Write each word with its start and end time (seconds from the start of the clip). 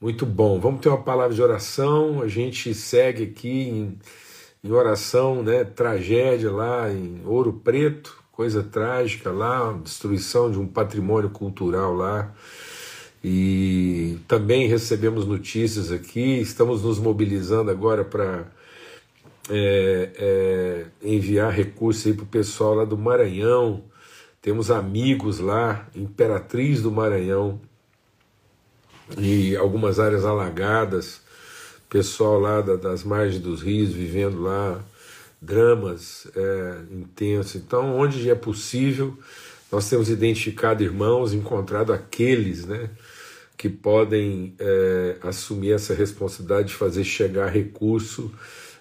Muito 0.00 0.24
bom. 0.24 0.60
Vamos 0.60 0.80
ter 0.80 0.88
uma 0.88 1.02
palavra 1.02 1.34
de 1.34 1.42
oração. 1.42 2.22
A 2.22 2.28
gente 2.28 2.72
segue 2.72 3.24
aqui 3.24 3.68
em, 3.68 3.98
em 4.62 4.70
oração, 4.70 5.42
né? 5.42 5.64
Tragédia 5.64 6.52
lá 6.52 6.88
em 6.88 7.20
Ouro 7.26 7.52
Preto, 7.52 8.16
coisa 8.30 8.62
trágica 8.62 9.32
lá, 9.32 9.72
destruição 9.82 10.52
de 10.52 10.58
um 10.58 10.68
patrimônio 10.68 11.30
cultural 11.30 11.94
lá. 11.94 12.32
E 13.24 14.18
também 14.28 14.68
recebemos 14.68 15.26
notícias 15.26 15.90
aqui. 15.90 16.40
Estamos 16.40 16.84
nos 16.84 17.00
mobilizando 17.00 17.68
agora 17.68 18.04
para 18.04 18.46
é, 19.50 20.12
é, 20.16 20.86
enviar 21.02 21.52
recursos 21.52 22.06
aí 22.06 22.12
para 22.14 22.22
o 22.22 22.26
pessoal 22.26 22.74
lá 22.74 22.84
do 22.84 22.96
Maranhão. 22.96 23.82
Temos 24.40 24.70
amigos 24.70 25.40
lá, 25.40 25.88
Imperatriz 25.92 26.82
do 26.82 26.92
Maranhão, 26.92 27.60
e 29.16 29.56
algumas 29.56 29.98
áreas 29.98 30.24
alagadas, 30.24 31.20
pessoal 31.88 32.38
lá 32.38 32.60
da, 32.60 32.76
das 32.76 33.02
margens 33.02 33.40
dos 33.40 33.62
rios 33.62 33.92
vivendo 33.92 34.42
lá 34.42 34.84
dramas 35.40 36.26
é, 36.36 36.80
intensos. 36.90 37.56
Então, 37.56 37.96
onde 37.96 38.28
é 38.28 38.34
possível, 38.34 39.16
nós 39.70 39.88
temos 39.88 40.10
identificado 40.10 40.82
irmãos, 40.82 41.32
encontrado 41.32 41.92
aqueles 41.92 42.66
né, 42.66 42.90
que 43.56 43.68
podem 43.68 44.54
é, 44.58 45.16
assumir 45.22 45.72
essa 45.72 45.94
responsabilidade 45.94 46.68
de 46.68 46.74
fazer 46.74 47.04
chegar 47.04 47.48
recurso 47.48 48.32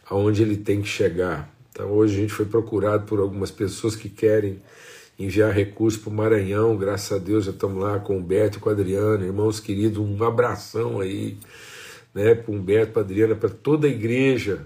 aonde 0.10 0.42
ele 0.42 0.58
tem 0.58 0.82
que 0.82 0.88
chegar. 0.88 1.50
Então, 1.72 1.92
hoje 1.92 2.16
a 2.16 2.22
gente 2.22 2.34
foi 2.34 2.46
procurado 2.46 3.06
por 3.06 3.20
algumas 3.20 3.52
pessoas 3.52 3.96
que 3.96 4.10
querem 4.10 4.60
enviar 5.20 5.52
recursos 5.52 6.00
para 6.00 6.12
o 6.12 6.14
Maranhão, 6.14 6.78
graças 6.78 7.12
a 7.12 7.18
Deus 7.18 7.46
já 7.46 7.52
estamos 7.52 7.82
lá 7.82 8.00
com 8.00 8.16
o 8.16 8.20
Humberto 8.20 8.58
e 8.58 8.62
com 8.62 8.70
a 8.70 8.72
Adriana, 8.72 9.26
irmãos 9.26 9.60
queridos, 9.60 9.98
um 9.98 10.24
abração 10.24 11.00
aí, 11.00 11.38
né, 12.14 12.36
para 12.36 12.52
o 12.52 12.56
Humberto, 12.56 12.94
para 12.94 13.02
a 13.02 13.06
Adriana, 13.06 13.36
para 13.36 13.50
toda 13.50 13.88
a 13.88 13.90
igreja 13.90 14.66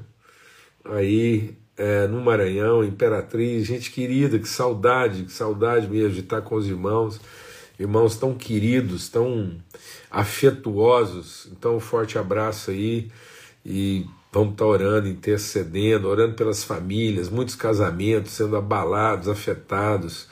aí 0.83 1.55
é, 1.77 2.05
no 2.07 2.21
Maranhão, 2.21 2.83
Imperatriz, 2.83 3.65
gente 3.65 3.91
querida, 3.91 4.37
que 4.37 4.47
saudade, 4.47 5.23
que 5.23 5.31
saudade 5.31 5.87
mesmo 5.87 6.11
de 6.11 6.19
estar 6.19 6.41
com 6.41 6.55
os 6.55 6.67
irmãos, 6.67 7.19
irmãos 7.79 8.17
tão 8.17 8.33
queridos, 8.33 9.07
tão 9.09 9.57
afetuosos, 10.09 11.47
então 11.51 11.77
um 11.77 11.79
forte 11.79 12.17
abraço 12.17 12.71
aí 12.71 13.09
e 13.65 14.05
vamos 14.31 14.53
estar 14.53 14.65
orando, 14.65 15.07
intercedendo, 15.09 16.07
orando 16.07 16.35
pelas 16.35 16.63
famílias, 16.63 17.29
muitos 17.29 17.55
casamentos 17.55 18.31
sendo 18.31 18.55
abalados, 18.55 19.27
afetados, 19.27 20.27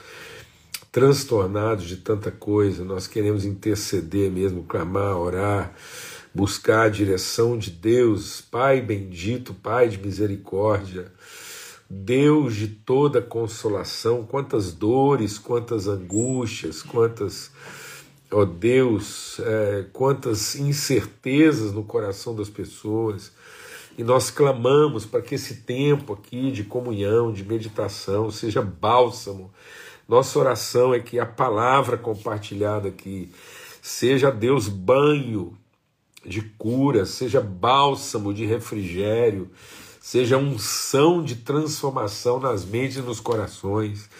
transtornados 0.90 1.84
de 1.84 1.98
tanta 1.98 2.30
coisa, 2.30 2.84
nós 2.84 3.06
queremos 3.06 3.44
interceder 3.44 4.30
mesmo, 4.30 4.64
clamar, 4.64 5.16
orar, 5.16 5.74
buscar 6.34 6.86
a 6.86 6.88
direção 6.88 7.58
de 7.58 7.70
Deus, 7.70 8.40
Pai 8.40 8.80
bendito, 8.80 9.52
Pai 9.52 9.88
de 9.88 9.98
misericórdia, 9.98 11.12
Deus 11.88 12.54
de 12.54 12.68
toda 12.68 13.20
consolação, 13.20 14.24
quantas 14.24 14.72
dores, 14.72 15.38
quantas 15.38 15.86
angústias, 15.86 16.82
quantas, 16.82 17.50
ó 18.30 18.44
Deus, 18.44 19.40
é, 19.40 19.86
quantas 19.92 20.54
incertezas 20.54 21.72
no 21.72 21.84
coração 21.84 22.34
das 22.34 22.48
pessoas. 22.48 23.32
E 24.00 24.04
nós 24.04 24.30
clamamos 24.30 25.04
para 25.04 25.20
que 25.20 25.34
esse 25.34 25.56
tempo 25.56 26.14
aqui 26.14 26.50
de 26.50 26.64
comunhão, 26.64 27.32
de 27.32 27.44
meditação, 27.44 28.30
seja 28.30 28.62
bálsamo 28.62 29.50
nossa 30.10 30.40
oração 30.40 30.92
é 30.92 30.98
que 30.98 31.20
a 31.20 31.24
palavra 31.24 31.96
compartilhada 31.96 32.88
aqui 32.88 33.30
seja 33.80 34.28
Deus 34.28 34.66
banho 34.66 35.56
de 36.26 36.42
cura, 36.42 37.06
seja 37.06 37.40
bálsamo 37.40 38.34
de 38.34 38.44
refrigério, 38.44 39.48
seja 40.00 40.36
unção 40.36 41.22
de 41.22 41.36
transformação 41.36 42.40
nas 42.40 42.64
mentes 42.64 42.96
e 42.96 43.02
nos 43.02 43.20
corações. 43.20 44.10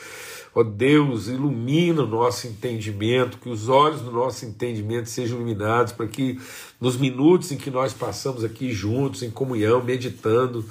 Ó 0.54 0.64
Deus, 0.64 1.28
ilumina 1.28 2.02
o 2.02 2.06
nosso 2.06 2.48
entendimento, 2.48 3.38
que 3.38 3.48
os 3.48 3.68
olhos 3.68 4.00
do 4.00 4.10
nosso 4.10 4.44
entendimento 4.44 5.08
sejam 5.08 5.36
iluminados, 5.36 5.92
para 5.92 6.08
que 6.08 6.40
nos 6.80 6.96
minutos 6.96 7.52
em 7.52 7.56
que 7.56 7.70
nós 7.70 7.92
passamos 7.92 8.42
aqui 8.42 8.72
juntos, 8.72 9.22
em 9.22 9.30
comunhão, 9.30 9.82
meditando, 9.82 10.64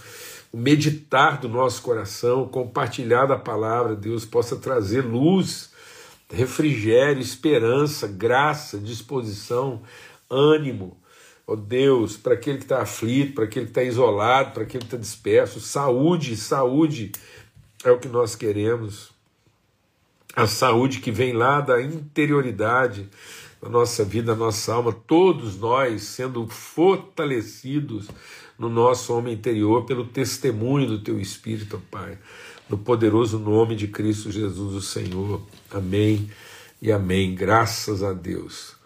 o 0.52 0.58
meditar 0.58 1.40
do 1.40 1.48
nosso 1.48 1.82
coração, 1.82 2.48
compartilhar 2.48 3.26
da 3.26 3.38
palavra, 3.38 3.96
Deus 3.96 4.26
possa 4.26 4.56
trazer 4.56 5.02
luz, 5.02 5.70
refrigério, 6.30 7.22
esperança, 7.22 8.08
graça, 8.08 8.78
disposição, 8.78 9.82
ânimo, 10.30 10.98
ó 11.48 11.56
Deus, 11.56 12.18
para 12.18 12.34
aquele 12.34 12.58
que 12.58 12.66
está 12.66 12.82
aflito, 12.82 13.34
para 13.34 13.46
aquele 13.46 13.66
que 13.66 13.72
está 13.72 13.84
isolado, 13.84 14.52
para 14.52 14.64
aquele 14.64 14.82
que 14.82 14.88
está 14.88 14.98
disperso, 14.98 15.60
saúde, 15.60 16.36
saúde 16.36 17.12
é 17.84 17.92
o 17.92 18.00
que 18.00 18.08
nós 18.08 18.36
queremos. 18.36 19.18
A 20.40 20.48
saúde 20.48 21.02
que 21.02 21.12
vem 21.12 21.34
lá 21.34 21.60
da 21.60 21.82
interioridade 21.82 23.10
da 23.62 23.68
nossa 23.68 24.06
vida, 24.06 24.28
da 24.28 24.40
nossa 24.40 24.74
alma, 24.74 24.94
todos 24.94 25.60
nós 25.60 26.04
sendo 26.04 26.48
fortalecidos 26.48 28.08
no 28.58 28.70
nosso 28.70 29.14
homem 29.14 29.34
interior 29.34 29.84
pelo 29.84 30.06
testemunho 30.06 30.88
do 30.88 31.00
teu 31.00 31.20
Espírito, 31.20 31.82
Pai. 31.92 32.18
No 32.70 32.78
poderoso 32.78 33.38
nome 33.38 33.76
de 33.76 33.90
Cristo 33.90 34.32
Jesus, 34.32 34.76
o 34.76 34.82
Senhor. 34.82 35.42
Amém 35.70 36.32
e 36.82 36.90
amém. 36.90 37.36
Graças 37.36 38.02
a 38.02 38.14
Deus. 38.14 38.78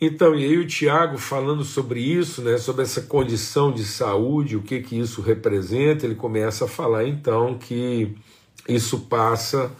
Então, 0.00 0.36
e 0.36 0.44
aí 0.44 0.56
o 0.56 0.68
Tiago 0.68 1.18
falando 1.18 1.64
sobre 1.64 1.98
isso, 1.98 2.42
né, 2.42 2.58
sobre 2.58 2.84
essa 2.84 3.02
condição 3.02 3.72
de 3.72 3.84
saúde, 3.84 4.56
o 4.56 4.62
que 4.62 4.80
que 4.82 4.96
isso 4.96 5.20
representa, 5.20 6.06
ele 6.06 6.14
começa 6.14 6.66
a 6.66 6.68
falar 6.68 7.08
então 7.08 7.58
que 7.58 8.16
isso 8.68 9.00
passa 9.00 9.70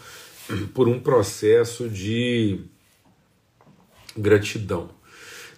por 0.75 0.89
um 0.89 1.01
processo 1.01 1.89
de 1.89 2.61
gratidão, 4.17 4.91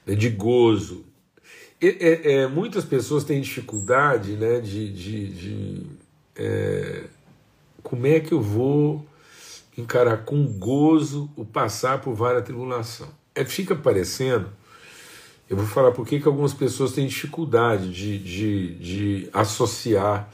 né, 0.06 0.14
de 0.14 0.30
gozo, 0.30 1.04
é, 1.80 2.32
é, 2.32 2.46
muitas 2.48 2.84
pessoas 2.84 3.22
têm 3.22 3.40
dificuldade 3.40 4.32
né, 4.32 4.60
de, 4.60 4.92
de, 4.92 5.28
de 5.28 5.86
é, 6.34 7.04
como 7.84 8.06
é 8.06 8.18
que 8.18 8.32
eu 8.32 8.40
vou 8.40 9.06
encarar 9.76 10.24
com 10.24 10.44
gozo 10.44 11.30
o 11.36 11.44
passar 11.44 12.00
por 12.00 12.14
várias 12.14 12.44
tribulação. 12.44 13.08
É, 13.32 13.44
fica 13.44 13.76
parecendo, 13.76 14.48
eu 15.48 15.56
vou 15.56 15.66
falar 15.66 15.92
por 15.92 16.04
que 16.04 16.20
algumas 16.24 16.52
pessoas 16.52 16.92
têm 16.92 17.06
dificuldade 17.06 17.92
de, 17.92 18.18
de, 18.18 18.74
de 18.74 19.30
associar 19.32 20.28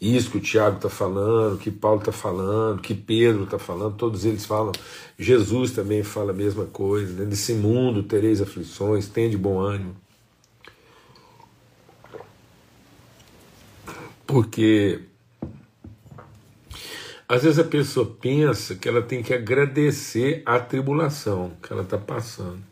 isso 0.00 0.30
que 0.30 0.38
o 0.38 0.40
Tiago 0.40 0.76
está 0.76 0.88
falando, 0.88 1.58
que 1.58 1.70
Paulo 1.70 1.98
está 1.98 2.12
falando, 2.12 2.80
que 2.80 2.94
Pedro 2.94 3.44
está 3.44 3.58
falando, 3.58 3.96
todos 3.96 4.24
eles 4.24 4.46
falam, 4.46 4.72
Jesus 5.18 5.72
também 5.72 6.02
fala 6.02 6.30
a 6.30 6.34
mesma 6.34 6.64
coisa, 6.64 7.12
né? 7.12 7.26
nesse 7.26 7.52
mundo 7.52 8.02
tereis 8.02 8.40
aflições, 8.40 9.08
tem 9.08 9.28
de 9.28 9.36
bom 9.36 9.58
ânimo. 9.60 9.94
Porque 14.26 15.02
às 17.28 17.42
vezes 17.42 17.58
a 17.58 17.64
pessoa 17.64 18.06
pensa 18.20 18.74
que 18.74 18.88
ela 18.88 19.02
tem 19.02 19.22
que 19.22 19.34
agradecer 19.34 20.42
a 20.46 20.58
tribulação 20.58 21.52
que 21.62 21.72
ela 21.72 21.82
está 21.82 21.98
passando 21.98 22.62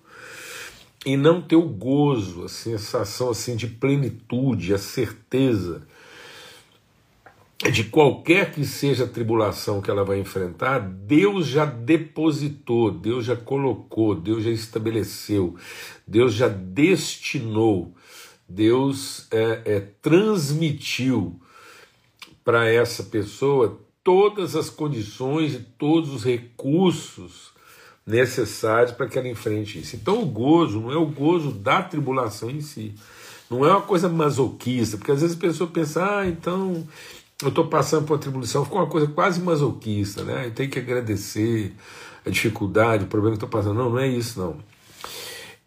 e 1.05 1.17
não 1.17 1.41
ter 1.41 1.57
o 1.57 1.63
gozo, 1.63 2.45
a 2.45 2.49
sensação 2.49 3.31
assim 3.31 3.55
de 3.55 3.67
plenitude, 3.67 4.75
a 4.75 4.79
certeza 4.79 5.87
de 7.59 7.85
qualquer 7.85 8.53
que 8.53 8.65
seja 8.65 9.05
a 9.05 9.09
tribulação 9.09 9.83
que 9.83 9.91
ela 9.91 10.05
vai 10.05 10.21
enfrentar, 10.21 10.79
Deus 10.79 11.49
já 11.49 11.65
depositou, 11.65 12.91
Deus 12.91 13.25
já 13.25 13.35
colocou, 13.35 14.15
Deus 14.15 14.45
já 14.45 14.51
estabeleceu, 14.51 15.57
Deus 16.07 16.35
já 16.35 16.47
destinou, 16.47 17.95
Deus 18.49 19.27
é, 19.33 19.63
é, 19.65 19.81
transmitiu 20.01 21.41
para 22.45 22.71
essa 22.71 23.03
pessoa 23.03 23.81
todas 24.05 24.55
as 24.55 24.71
condições 24.71 25.55
e 25.55 25.59
todos 25.59 26.15
os 26.15 26.25
recursos 26.25 27.51
necessários 28.07 28.93
para 28.93 29.07
que 29.07 29.19
ela 29.19 29.29
enfrente 29.29 29.81
isso. 29.81 29.97
Então, 29.97 30.23
o 30.23 30.27
gozo 30.27 30.81
não 30.81 30.93
é 30.93 30.97
o 30.97 31.07
gozo 31.07 31.51
da 31.51 31.83
tribulação 31.83 32.49
em 32.49 32.61
si, 32.61 32.95
não 33.51 33.67
é 33.67 33.71
uma 33.71 33.83
coisa 33.83 34.09
masoquista, 34.09 34.97
porque 34.97 35.13
às 35.13 35.21
vezes 35.21 35.37
a 35.37 35.41
pessoa 35.41 35.69
pensa, 35.69 36.21
ah, 36.21 36.27
então 36.27 36.87
eu 37.43 37.51
estou 37.51 37.67
passando 37.67 38.05
por 38.05 38.15
uma 38.15 38.19
tribulação, 38.19 38.65
ficou 38.65 38.81
uma 38.81 38.89
coisa 38.89 39.07
quase 39.07 39.41
masoquista, 39.41 40.25
né? 40.25 40.47
Eu 40.47 40.51
tenho 40.51 40.69
que 40.69 40.79
agradecer 40.79 41.73
a 42.27 42.31
dificuldade, 42.31 43.05
o 43.05 43.07
problema 43.07 43.37
que 43.37 43.45
estou 43.45 43.49
passando. 43.49 43.79
Não, 43.79 43.91
não 43.91 43.99
é 43.99 44.09
isso, 44.09 44.41
não. 44.41 44.57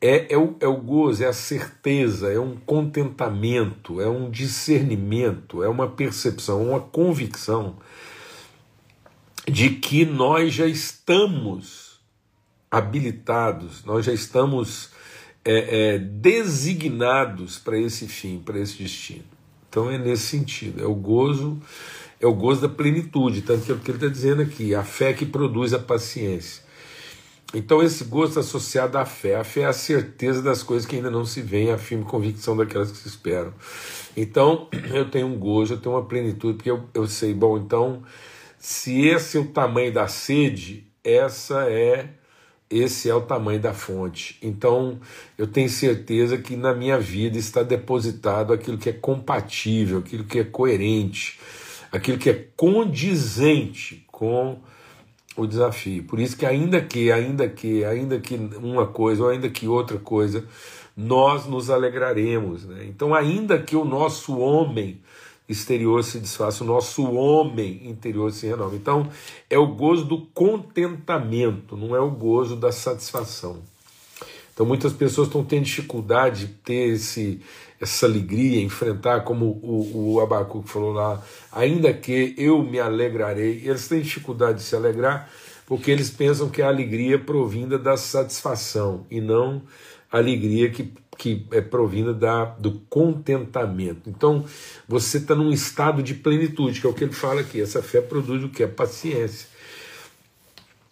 É, 0.01 0.33
é, 0.33 0.37
o, 0.37 0.55
é 0.59 0.67
o 0.67 0.77
gozo, 0.77 1.23
é 1.23 1.27
a 1.27 1.33
certeza, 1.33 2.31
é 2.31 2.39
um 2.39 2.57
contentamento, 2.57 4.01
é 4.01 4.09
um 4.09 4.29
discernimento, 4.29 5.63
é 5.63 5.69
uma 5.69 5.87
percepção, 5.87 6.69
uma 6.69 6.79
convicção 6.79 7.77
de 9.47 9.69
que 9.69 10.03
nós 10.03 10.53
já 10.53 10.65
estamos 10.65 11.99
habilitados, 12.69 13.85
nós 13.85 14.05
já 14.05 14.13
estamos 14.13 14.89
é, 15.45 15.93
é, 15.93 15.99
designados 15.99 17.59
para 17.59 17.77
esse 17.77 18.07
fim, 18.07 18.39
para 18.39 18.59
esse 18.59 18.77
destino. 18.77 19.30
Então 19.71 19.89
é 19.89 19.97
nesse 19.97 20.23
sentido, 20.23 20.83
é 20.83 20.85
o 20.85 20.93
gozo, 20.93 21.57
é 22.19 22.27
o 22.27 22.33
gozo 22.33 22.59
da 22.59 22.67
plenitude, 22.67 23.41
tanto 23.41 23.63
que 23.63 23.71
é 23.71 23.73
o 23.73 23.79
que 23.79 23.89
ele 23.89 23.97
está 23.99 24.09
dizendo 24.09 24.41
aqui, 24.41 24.75
a 24.75 24.83
fé 24.83 25.13
que 25.13 25.25
produz 25.25 25.73
a 25.73 25.79
paciência. 25.79 26.61
Então 27.53 27.81
esse 27.81 28.03
gozo 28.03 28.37
associado 28.37 28.97
à 28.97 29.05
fé. 29.05 29.37
A 29.37 29.45
fé 29.45 29.61
é 29.61 29.65
a 29.65 29.73
certeza 29.73 30.41
das 30.41 30.61
coisas 30.61 30.85
que 30.85 30.97
ainda 30.97 31.09
não 31.09 31.23
se 31.23 31.41
veem, 31.41 31.71
a 31.71 31.77
firme 31.77 32.03
convicção 32.03 32.55
daquelas 32.57 32.91
que 32.91 32.97
se 32.97 33.07
esperam. 33.07 33.53
Então 34.15 34.67
eu 34.93 35.09
tenho 35.09 35.27
um 35.27 35.39
gozo, 35.39 35.73
eu 35.73 35.77
tenho 35.77 35.95
uma 35.95 36.03
plenitude, 36.03 36.55
porque 36.55 36.69
eu, 36.69 36.83
eu 36.93 37.07
sei, 37.07 37.33
bom, 37.33 37.57
então 37.57 38.03
se 38.59 39.07
esse 39.07 39.37
é 39.37 39.39
o 39.39 39.45
tamanho 39.45 39.93
da 39.93 40.09
sede, 40.09 40.85
essa 41.01 41.63
é 41.69 42.09
esse 42.71 43.09
é 43.09 43.13
o 43.13 43.21
tamanho 43.21 43.59
da 43.59 43.73
fonte. 43.73 44.37
Então, 44.41 44.99
eu 45.37 45.45
tenho 45.45 45.69
certeza 45.69 46.37
que 46.37 46.55
na 46.55 46.73
minha 46.73 46.97
vida 46.97 47.37
está 47.37 47.63
depositado 47.63 48.53
aquilo 48.53 48.77
que 48.77 48.89
é 48.89 48.93
compatível, 48.93 49.99
aquilo 49.99 50.23
que 50.23 50.39
é 50.39 50.43
coerente, 50.43 51.39
aquilo 51.91 52.17
que 52.17 52.29
é 52.29 52.47
condizente 52.55 54.05
com 54.07 54.57
o 55.35 55.45
desafio. 55.45 56.03
Por 56.03 56.19
isso 56.19 56.37
que 56.37 56.45
ainda 56.45 56.79
que, 56.81 57.11
ainda 57.11 57.49
que, 57.49 57.83
ainda 57.83 58.19
que 58.19 58.35
uma 58.35 58.87
coisa 58.87 59.23
ou 59.23 59.29
ainda 59.29 59.49
que 59.49 59.67
outra 59.67 59.97
coisa, 59.97 60.45
nós 60.95 61.45
nos 61.45 61.69
alegraremos. 61.69 62.65
Né? 62.65 62.85
Então, 62.87 63.13
ainda 63.13 63.59
que 63.59 63.75
o 63.75 63.83
nosso 63.83 64.37
homem 64.37 65.01
exterior 65.51 66.03
se 66.03 66.19
desfaça, 66.19 66.63
o 66.63 66.67
nosso 66.67 67.03
homem 67.11 67.81
interior 67.85 68.31
se 68.31 68.47
renova. 68.47 68.75
Então, 68.75 69.09
é 69.49 69.57
o 69.57 69.67
gozo 69.67 70.05
do 70.05 70.21
contentamento, 70.33 71.75
não 71.75 71.95
é 71.95 71.99
o 71.99 72.09
gozo 72.09 72.55
da 72.55 72.71
satisfação. 72.71 73.59
Então, 74.53 74.65
muitas 74.65 74.93
pessoas 74.93 75.27
estão 75.27 75.43
tendo 75.43 75.63
dificuldade 75.63 76.45
de 76.45 76.53
ter 76.53 76.93
esse, 76.93 77.41
essa 77.79 78.05
alegria, 78.05 78.61
enfrentar, 78.61 79.21
como 79.21 79.45
o, 79.45 80.13
o 80.13 80.21
Abacuque 80.21 80.69
falou 80.69 80.93
lá, 80.93 81.21
ainda 81.51 81.93
que 81.93 82.35
eu 82.37 82.61
me 82.61 82.79
alegrarei. 82.79 83.61
Eles 83.65 83.87
têm 83.87 84.01
dificuldade 84.01 84.59
de 84.59 84.63
se 84.63 84.75
alegrar 84.75 85.29
porque 85.71 85.89
eles 85.89 86.09
pensam 86.09 86.49
que 86.49 86.61
a 86.61 86.67
alegria 86.67 87.15
é 87.15 87.17
provinda 87.17 87.79
da 87.79 87.95
satisfação 87.95 89.05
e 89.09 89.21
não 89.21 89.61
alegria 90.11 90.69
que 90.69 90.91
que 91.21 91.45
é 91.51 91.61
provinda 91.61 92.15
da, 92.15 92.45
do 92.45 92.81
contentamento. 92.89 94.09
Então, 94.09 94.43
você 94.87 95.17
está 95.19 95.35
num 95.35 95.51
estado 95.51 96.01
de 96.01 96.15
plenitude, 96.15 96.81
que 96.81 96.87
é 96.87 96.89
o 96.89 96.93
que 96.95 97.03
ele 97.03 97.13
fala 97.13 97.41
aqui. 97.41 97.61
Essa 97.61 97.83
fé 97.83 98.01
produz 98.01 98.43
o 98.43 98.49
que? 98.49 98.63
é 98.63 98.67
paciência. 98.67 99.47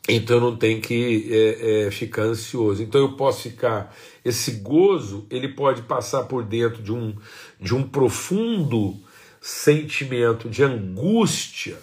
Então, 0.07 0.39
não 0.39 0.55
tem 0.55 0.79
que 0.79 1.27
é, 1.31 1.87
é, 1.87 1.91
ficar 1.91 2.23
ansioso. 2.23 2.83
Então, 2.83 3.01
eu 3.01 3.13
posso 3.13 3.49
ficar. 3.49 3.95
Esse 4.23 4.51
gozo, 4.51 5.25
ele 5.31 5.47
pode 5.47 5.81
passar 5.81 6.25
por 6.25 6.43
dentro 6.43 6.83
de 6.83 6.91
um, 6.93 7.15
de 7.59 7.73
um 7.73 7.81
profundo 7.81 8.95
sentimento 9.41 10.47
de 10.47 10.63
angústia, 10.63 11.77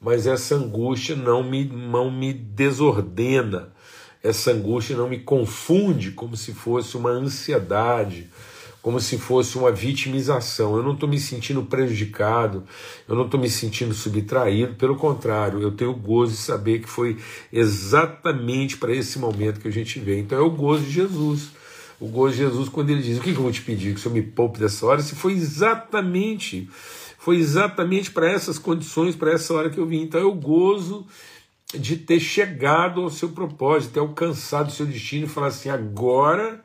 mas 0.00 0.28
essa 0.28 0.54
angústia 0.54 1.16
não 1.16 1.42
me, 1.42 1.64
não 1.64 2.08
me 2.08 2.32
desordena 2.32 3.72
essa 4.22 4.52
angústia 4.52 4.96
não 4.96 5.08
me 5.08 5.18
confunde 5.18 6.10
como 6.10 6.36
se 6.36 6.52
fosse 6.52 6.96
uma 6.96 7.10
ansiedade, 7.10 8.28
como 8.82 9.00
se 9.00 9.18
fosse 9.18 9.56
uma 9.56 9.72
vitimização. 9.72 10.76
Eu 10.76 10.82
não 10.82 10.94
estou 10.94 11.08
me 11.08 11.18
sentindo 11.18 11.62
prejudicado, 11.62 12.64
eu 13.08 13.14
não 13.14 13.24
estou 13.24 13.40
me 13.40 13.48
sentindo 13.48 13.94
subtraído, 13.94 14.74
pelo 14.74 14.96
contrário, 14.96 15.60
eu 15.60 15.70
tenho 15.72 15.94
gozo 15.94 16.32
de 16.32 16.38
saber 16.38 16.80
que 16.80 16.88
foi 16.88 17.18
exatamente 17.52 18.76
para 18.76 18.92
esse 18.92 19.18
momento 19.18 19.60
que 19.60 19.68
a 19.68 19.72
gente 19.72 19.98
vê. 19.98 20.18
Então 20.18 20.38
é 20.38 20.42
o 20.42 20.50
gozo 20.50 20.84
de 20.84 20.92
Jesus. 20.92 21.48
O 21.98 22.06
gozo 22.06 22.32
de 22.32 22.38
Jesus, 22.38 22.68
quando 22.68 22.90
ele 22.90 23.02
diz: 23.02 23.18
O 23.18 23.20
que, 23.20 23.32
que 23.32 23.38
eu 23.38 23.42
vou 23.42 23.52
te 23.52 23.60
pedir? 23.60 23.92
Que 23.92 24.00
o 24.00 24.02
Senhor 24.02 24.14
me 24.14 24.22
poupe 24.22 24.58
dessa 24.58 24.86
hora? 24.86 25.02
Se 25.02 25.14
foi 25.14 25.34
exatamente, 25.34 26.68
foi 27.18 27.36
exatamente 27.36 28.10
para 28.10 28.30
essas 28.30 28.58
condições, 28.58 29.14
para 29.14 29.32
essa 29.32 29.52
hora 29.52 29.68
que 29.68 29.76
eu 29.76 29.84
vim. 29.84 30.02
Então 30.02 30.18
é 30.18 30.24
o 30.24 30.32
gozo 30.32 31.06
de 31.74 31.96
ter 31.96 32.20
chegado 32.20 33.02
ao 33.02 33.10
seu 33.10 33.30
propósito, 33.30 33.92
ter 33.92 34.00
alcançado 34.00 34.68
o 34.68 34.72
seu 34.72 34.86
destino 34.86 35.26
e 35.26 35.28
falar 35.28 35.48
assim: 35.48 35.68
agora 35.68 36.64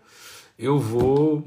eu 0.57 0.79
vou 0.79 1.45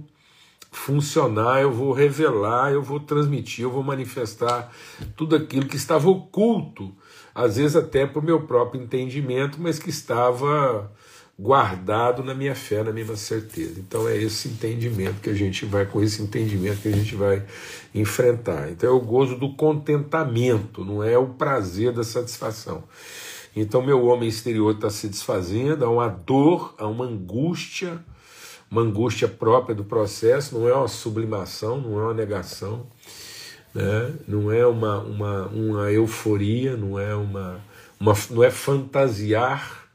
funcionar, 0.70 1.60
eu 1.62 1.72
vou 1.72 1.92
revelar, 1.92 2.72
eu 2.72 2.82
vou 2.82 3.00
transmitir, 3.00 3.64
eu 3.64 3.70
vou 3.70 3.82
manifestar 3.82 4.72
tudo 5.16 5.34
aquilo 5.34 5.66
que 5.66 5.76
estava 5.76 6.08
oculto, 6.08 6.94
às 7.34 7.56
vezes 7.56 7.74
até 7.74 8.06
para 8.06 8.20
o 8.20 8.24
meu 8.24 8.42
próprio 8.42 8.82
entendimento, 8.82 9.60
mas 9.60 9.78
que 9.78 9.90
estava 9.90 10.90
guardado 11.38 12.24
na 12.24 12.34
minha 12.34 12.54
fé, 12.54 12.82
na 12.82 12.92
minha 12.92 13.16
certeza. 13.16 13.78
Então 13.78 14.08
é 14.08 14.16
esse 14.16 14.48
entendimento 14.48 15.20
que 15.20 15.30
a 15.30 15.34
gente 15.34 15.64
vai, 15.64 15.86
com 15.86 16.02
esse 16.02 16.20
entendimento 16.20 16.80
que 16.80 16.88
a 16.88 16.92
gente 16.92 17.14
vai 17.14 17.44
enfrentar. 17.94 18.70
Então 18.70 18.90
é 18.90 18.92
o 18.92 19.00
gozo 19.00 19.36
do 19.36 19.54
contentamento, 19.54 20.84
não 20.84 21.02
é 21.02 21.16
o 21.16 21.28
prazer 21.28 21.92
da 21.92 22.02
satisfação. 22.02 22.82
Então, 23.54 23.82
meu 23.82 24.04
homem 24.04 24.28
exterior 24.28 24.74
está 24.74 24.90
se 24.90 25.08
desfazendo, 25.08 25.84
há 25.84 25.90
uma 25.90 26.08
dor, 26.08 26.74
há 26.78 26.86
uma 26.86 27.04
angústia, 27.04 28.04
uma 28.70 28.82
angústia 28.82 29.26
própria 29.26 29.74
do 29.74 29.84
processo, 29.84 30.58
não 30.58 30.68
é 30.68 30.74
uma 30.74 30.88
sublimação, 30.88 31.80
não 31.80 31.98
é 31.98 32.02
uma 32.04 32.14
negação, 32.14 32.86
né? 33.74 34.14
não 34.26 34.52
é 34.52 34.66
uma, 34.66 35.00
uma, 35.00 35.46
uma 35.46 35.92
euforia, 35.92 36.76
não 36.76 36.98
é, 36.98 37.14
uma, 37.14 37.60
uma, 37.98 38.14
não 38.30 38.44
é 38.44 38.50
fantasiar 38.50 39.88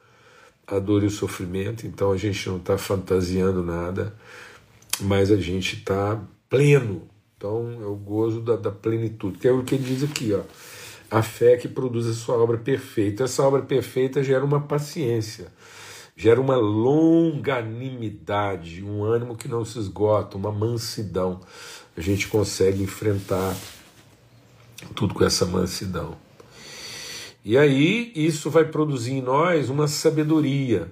a 0.65 0.79
dor 0.79 1.03
e 1.03 1.07
o 1.07 1.11
sofrimento, 1.11 1.85
então 1.85 2.11
a 2.11 2.17
gente 2.17 2.47
não 2.49 2.57
está 2.57 2.77
fantasiando 2.77 3.61
nada, 3.61 4.13
mas 4.99 5.31
a 5.31 5.37
gente 5.37 5.77
está 5.77 6.19
pleno. 6.49 7.07
Então 7.37 7.79
é 7.81 7.85
o 7.85 7.95
gozo 7.95 8.39
da, 8.41 8.55
da 8.55 8.71
plenitude, 8.71 9.37
que 9.37 9.47
é 9.47 9.51
o 9.51 9.63
que 9.63 9.75
ele 9.75 9.83
diz 9.83 10.03
aqui, 10.03 10.33
ó 10.33 10.41
a 11.13 11.21
fé 11.21 11.55
que 11.57 11.67
produz 11.67 12.07
a 12.07 12.13
sua 12.13 12.37
obra 12.37 12.57
perfeita. 12.57 13.25
Essa 13.25 13.43
obra 13.43 13.61
perfeita 13.61 14.23
gera 14.23 14.43
uma 14.43 14.61
paciência, 14.61 15.45
gera 16.15 16.41
uma 16.41 16.55
longanimidade, 16.55 18.83
um 18.83 19.03
ânimo 19.03 19.35
que 19.35 19.47
não 19.47 19.63
se 19.63 19.77
esgota, 19.77 20.37
uma 20.37 20.51
mansidão. 20.51 21.39
A 21.95 22.01
gente 22.01 22.27
consegue 22.27 22.81
enfrentar 22.81 23.55
tudo 24.95 25.13
com 25.13 25.23
essa 25.23 25.45
mansidão. 25.45 26.17
E 27.45 27.59
aí 27.59 28.11
isso 28.15 28.49
vai 28.49 28.65
produzir 28.65 29.11
em 29.11 29.21
nós 29.21 29.69
uma 29.69 29.87
sabedoria, 29.87 30.91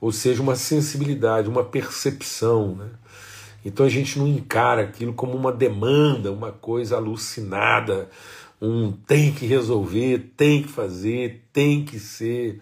ou 0.00 0.12
seja, 0.12 0.40
uma 0.40 0.54
sensibilidade, 0.54 1.48
uma 1.48 1.64
percepção. 1.64 2.76
Né? 2.76 2.86
Então 3.64 3.84
a 3.84 3.88
gente 3.88 4.16
não 4.16 4.28
encara 4.28 4.82
aquilo 4.82 5.12
como 5.12 5.36
uma 5.36 5.50
demanda, 5.50 6.30
uma 6.30 6.52
coisa 6.52 6.94
alucinada, 6.94 8.08
um 8.60 8.92
tem 8.92 9.32
que 9.32 9.46
resolver, 9.46 10.32
tem 10.36 10.62
que 10.62 10.68
fazer, 10.68 11.42
tem 11.52 11.84
que 11.84 11.98
ser, 11.98 12.60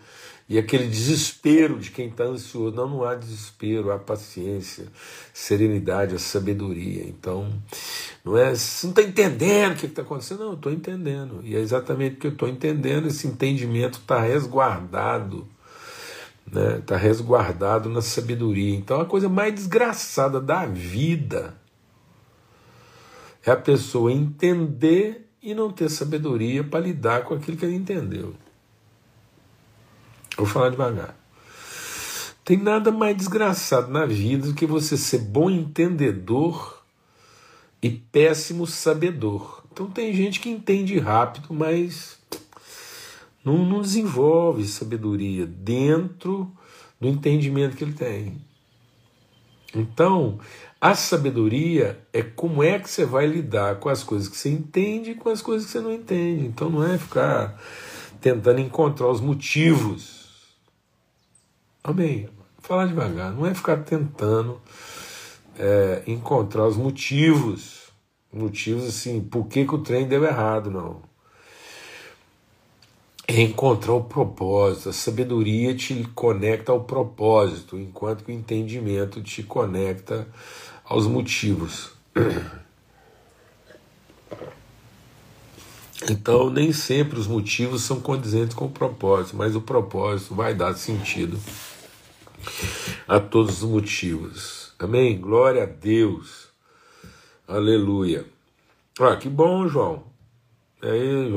e 0.49 0.57
aquele 0.57 0.87
desespero 0.87 1.79
de 1.79 1.91
quem 1.91 2.09
está 2.09 2.25
ansioso. 2.25 2.75
Não, 2.75 2.89
não 2.89 3.05
há 3.05 3.15
desespero, 3.15 3.93
há 3.93 3.99
paciência, 3.99 4.87
serenidade, 5.33 6.15
a 6.15 6.19
sabedoria. 6.19 7.05
Então, 7.07 7.53
não 8.25 8.37
é, 8.37 8.55
você 8.55 8.87
não 8.87 8.93
está 8.93 9.03
entendendo 9.03 9.73
o 9.73 9.77
que 9.77 9.87
está 9.87 10.01
acontecendo? 10.01 10.41
Não, 10.41 10.49
eu 10.49 10.55
estou 10.55 10.73
entendendo. 10.73 11.41
E 11.45 11.55
é 11.55 11.59
exatamente 11.59 12.15
porque 12.15 12.29
eu 12.29 12.33
estou 12.33 12.49
entendendo, 12.49 13.09
esse 13.09 13.27
entendimento 13.27 13.99
está 13.99 14.21
resguardado. 14.23 15.47
Está 16.47 16.61
né? 16.61 16.83
Tá 16.87 16.97
resguardado 16.97 17.91
na 17.91 18.01
sabedoria. 18.01 18.75
Então, 18.75 19.03
a 19.03 19.05
coisa 19.05 19.29
mais 19.29 19.53
desgraçada 19.53 20.41
da 20.41 20.65
vida 20.65 21.59
é 23.45 23.51
a 23.51 23.57
pessoa 23.57 24.11
entender 24.11 25.28
e 25.43 25.55
não 25.55 25.71
ter 25.71 25.89
sabedoria 25.89 26.65
para 26.65 26.81
lidar 26.81 27.25
com 27.25 27.35
aquilo 27.35 27.57
que 27.57 27.65
ele 27.65 27.75
entendeu. 27.77 28.35
Vou 30.37 30.47
falar 30.47 30.71
devagar. 30.71 31.17
Tem 32.45 32.57
nada 32.57 32.91
mais 32.91 33.17
desgraçado 33.17 33.91
na 33.91 34.07
vida 34.07 34.49
do 34.49 34.55
que 34.55 34.67
você 34.67 34.97
ser 34.97 35.19
bom 35.19 35.51
entendedor 35.51 36.83
e 37.83 37.91
péssimo 37.91 38.67
sabedor. 38.67 39.63
Então 39.71 39.91
tem 39.91 40.15
gente 40.15 40.41
que 40.41 40.49
entende 40.49 40.99
rápido, 40.99 41.49
mas 41.51 42.19
não, 43.45 43.65
não 43.65 43.81
desenvolve 43.81 44.67
sabedoria 44.67 45.47
dentro 45.47 46.51
do 47.01 47.09
entendimento 47.09 47.77
que 47.77 47.85
ele 47.85 47.93
tem. 47.93 48.41
Então, 49.75 50.39
a 50.81 50.95
sabedoria 50.95 51.99
é 52.13 52.23
como 52.23 52.63
é 52.63 52.79
que 52.79 52.89
você 52.89 53.05
vai 53.05 53.27
lidar 53.27 53.77
com 53.77 53.89
as 53.89 54.05
coisas 54.05 54.29
que 54.29 54.37
você 54.37 54.51
entende 54.51 55.11
e 55.11 55.15
com 55.15 55.29
as 55.29 55.43
coisas 55.43 55.67
que 55.67 55.73
você 55.73 55.81
não 55.81 55.93
entende. 55.93 56.47
Então 56.47 56.71
não 56.71 56.85
é 56.85 56.97
ficar 56.97 57.61
tentando 58.21 58.61
encontrar 58.61 59.09
os 59.09 59.21
motivos. 59.21 60.57
Amém. 61.83 62.29
Falar 62.61 62.87
devagar. 62.87 63.33
Não 63.33 63.45
é 63.45 63.55
ficar 63.55 63.79
tentando 63.79 64.61
é, 65.59 66.03
encontrar 66.07 66.67
os 66.67 66.77
motivos. 66.77 67.89
Motivos 68.33 68.87
assim, 68.87 69.21
por 69.21 69.47
que, 69.47 69.65
que 69.65 69.75
o 69.75 69.79
trem 69.79 70.07
deu 70.07 70.25
errado, 70.25 70.71
não. 70.71 71.08
É 73.29 73.43
encontrar 73.43 73.93
o 73.93 74.03
propósito. 74.03 74.89
A 74.89 74.93
sabedoria 74.93 75.75
te 75.75 76.03
conecta 76.15 76.73
ao 76.73 76.81
propósito, 76.81 77.79
enquanto 77.79 78.25
que 78.25 78.33
o 78.33 78.35
entendimento 78.35 79.23
te 79.23 79.43
conecta 79.43 80.27
aos 80.85 81.07
motivos. 81.07 81.91
Então, 86.09 86.49
nem 86.49 86.73
sempre 86.73 87.19
os 87.19 87.27
motivos 87.27 87.83
são 87.83 88.01
condizentes 88.01 88.55
com 88.55 88.67
o 88.67 88.71
propósito, 88.71 89.37
mas 89.37 89.57
o 89.57 89.61
propósito 89.61 90.33
vai 90.33 90.55
dar 90.55 90.73
sentido 90.75 91.37
a 93.07 93.19
todos 93.19 93.65
os 93.65 93.69
motivos. 93.69 94.73
Amém? 94.79 95.21
Glória 95.21 95.65
a 95.65 95.67
Deus. 95.67 96.49
Aleluia. 97.49 98.25
Ah, 99.01 99.17
que 99.17 99.29
bom, 99.29 99.67
João. 99.67 100.08
Aí. 100.81 101.33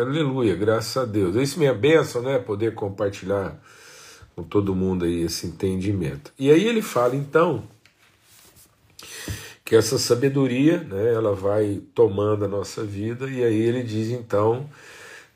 Aleluia, 0.00 0.56
graças 0.56 0.96
a 0.96 1.04
Deus. 1.04 1.36
Isso 1.36 1.62
é 1.62 1.72
benção, 1.72 2.22
né? 2.22 2.38
Poder 2.38 2.74
compartilhar 2.74 3.60
com 4.34 4.42
todo 4.42 4.74
mundo 4.74 5.04
aí 5.04 5.22
esse 5.22 5.46
entendimento. 5.46 6.32
E 6.38 6.50
aí 6.50 6.66
ele 6.66 6.82
fala, 6.82 7.14
então, 7.14 7.62
que 9.64 9.76
essa 9.76 9.98
sabedoria, 9.98 10.78
né, 10.78 11.12
ela 11.12 11.34
vai 11.34 11.80
tomando 11.94 12.44
a 12.44 12.48
nossa 12.48 12.82
vida, 12.82 13.30
e 13.30 13.44
aí 13.44 13.60
ele 13.60 13.82
diz, 13.82 14.10
então, 14.10 14.68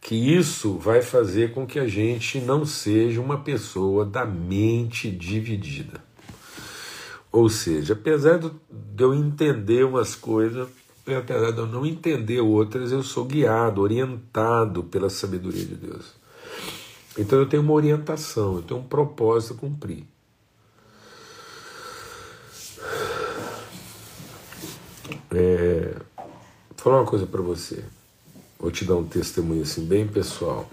que 0.00 0.14
isso 0.14 0.78
vai 0.78 1.02
fazer 1.02 1.52
com 1.52 1.66
que 1.66 1.78
a 1.78 1.86
gente 1.86 2.40
não 2.40 2.64
seja 2.64 3.20
uma 3.20 3.38
pessoa 3.38 4.04
da 4.04 4.24
mente 4.24 5.10
dividida. 5.10 6.04
Ou 7.30 7.48
seja, 7.48 7.92
apesar 7.92 8.38
de 8.38 8.52
eu 8.98 9.14
entender 9.14 9.84
umas 9.84 10.14
coisas, 10.14 10.68
apesar 11.14 11.52
de 11.52 11.58
eu 11.58 11.66
não 11.66 11.86
entender 11.86 12.40
outras, 12.40 12.90
eu 12.90 13.02
sou 13.02 13.24
guiado, 13.24 13.80
orientado 13.80 14.82
pela 14.84 15.08
sabedoria 15.08 15.64
de 15.64 15.74
Deus. 15.74 16.14
Então 17.18 17.38
eu 17.38 17.46
tenho 17.46 17.62
uma 17.62 17.72
orientação, 17.72 18.56
eu 18.56 18.62
tenho 18.62 18.80
um 18.80 18.84
propósito 18.84 19.54
a 19.54 19.56
cumprir. 19.56 20.04
É, 25.30 25.94
vou 26.16 26.76
falar 26.76 27.00
uma 27.00 27.06
coisa 27.06 27.26
para 27.26 27.42
você. 27.42 27.84
Vou 28.58 28.70
te 28.70 28.84
dar 28.84 28.96
um 28.96 29.04
testemunho 29.04 29.62
assim 29.62 29.84
bem 29.84 30.06
pessoal. 30.06 30.68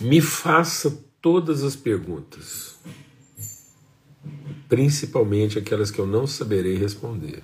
Me 0.00 0.20
faça 0.20 0.98
todas 1.20 1.62
as 1.62 1.76
perguntas, 1.76 2.76
principalmente 4.72 5.58
aquelas 5.58 5.90
que 5.90 5.98
eu 5.98 6.06
não 6.06 6.26
saberei 6.26 6.78
responder. 6.78 7.42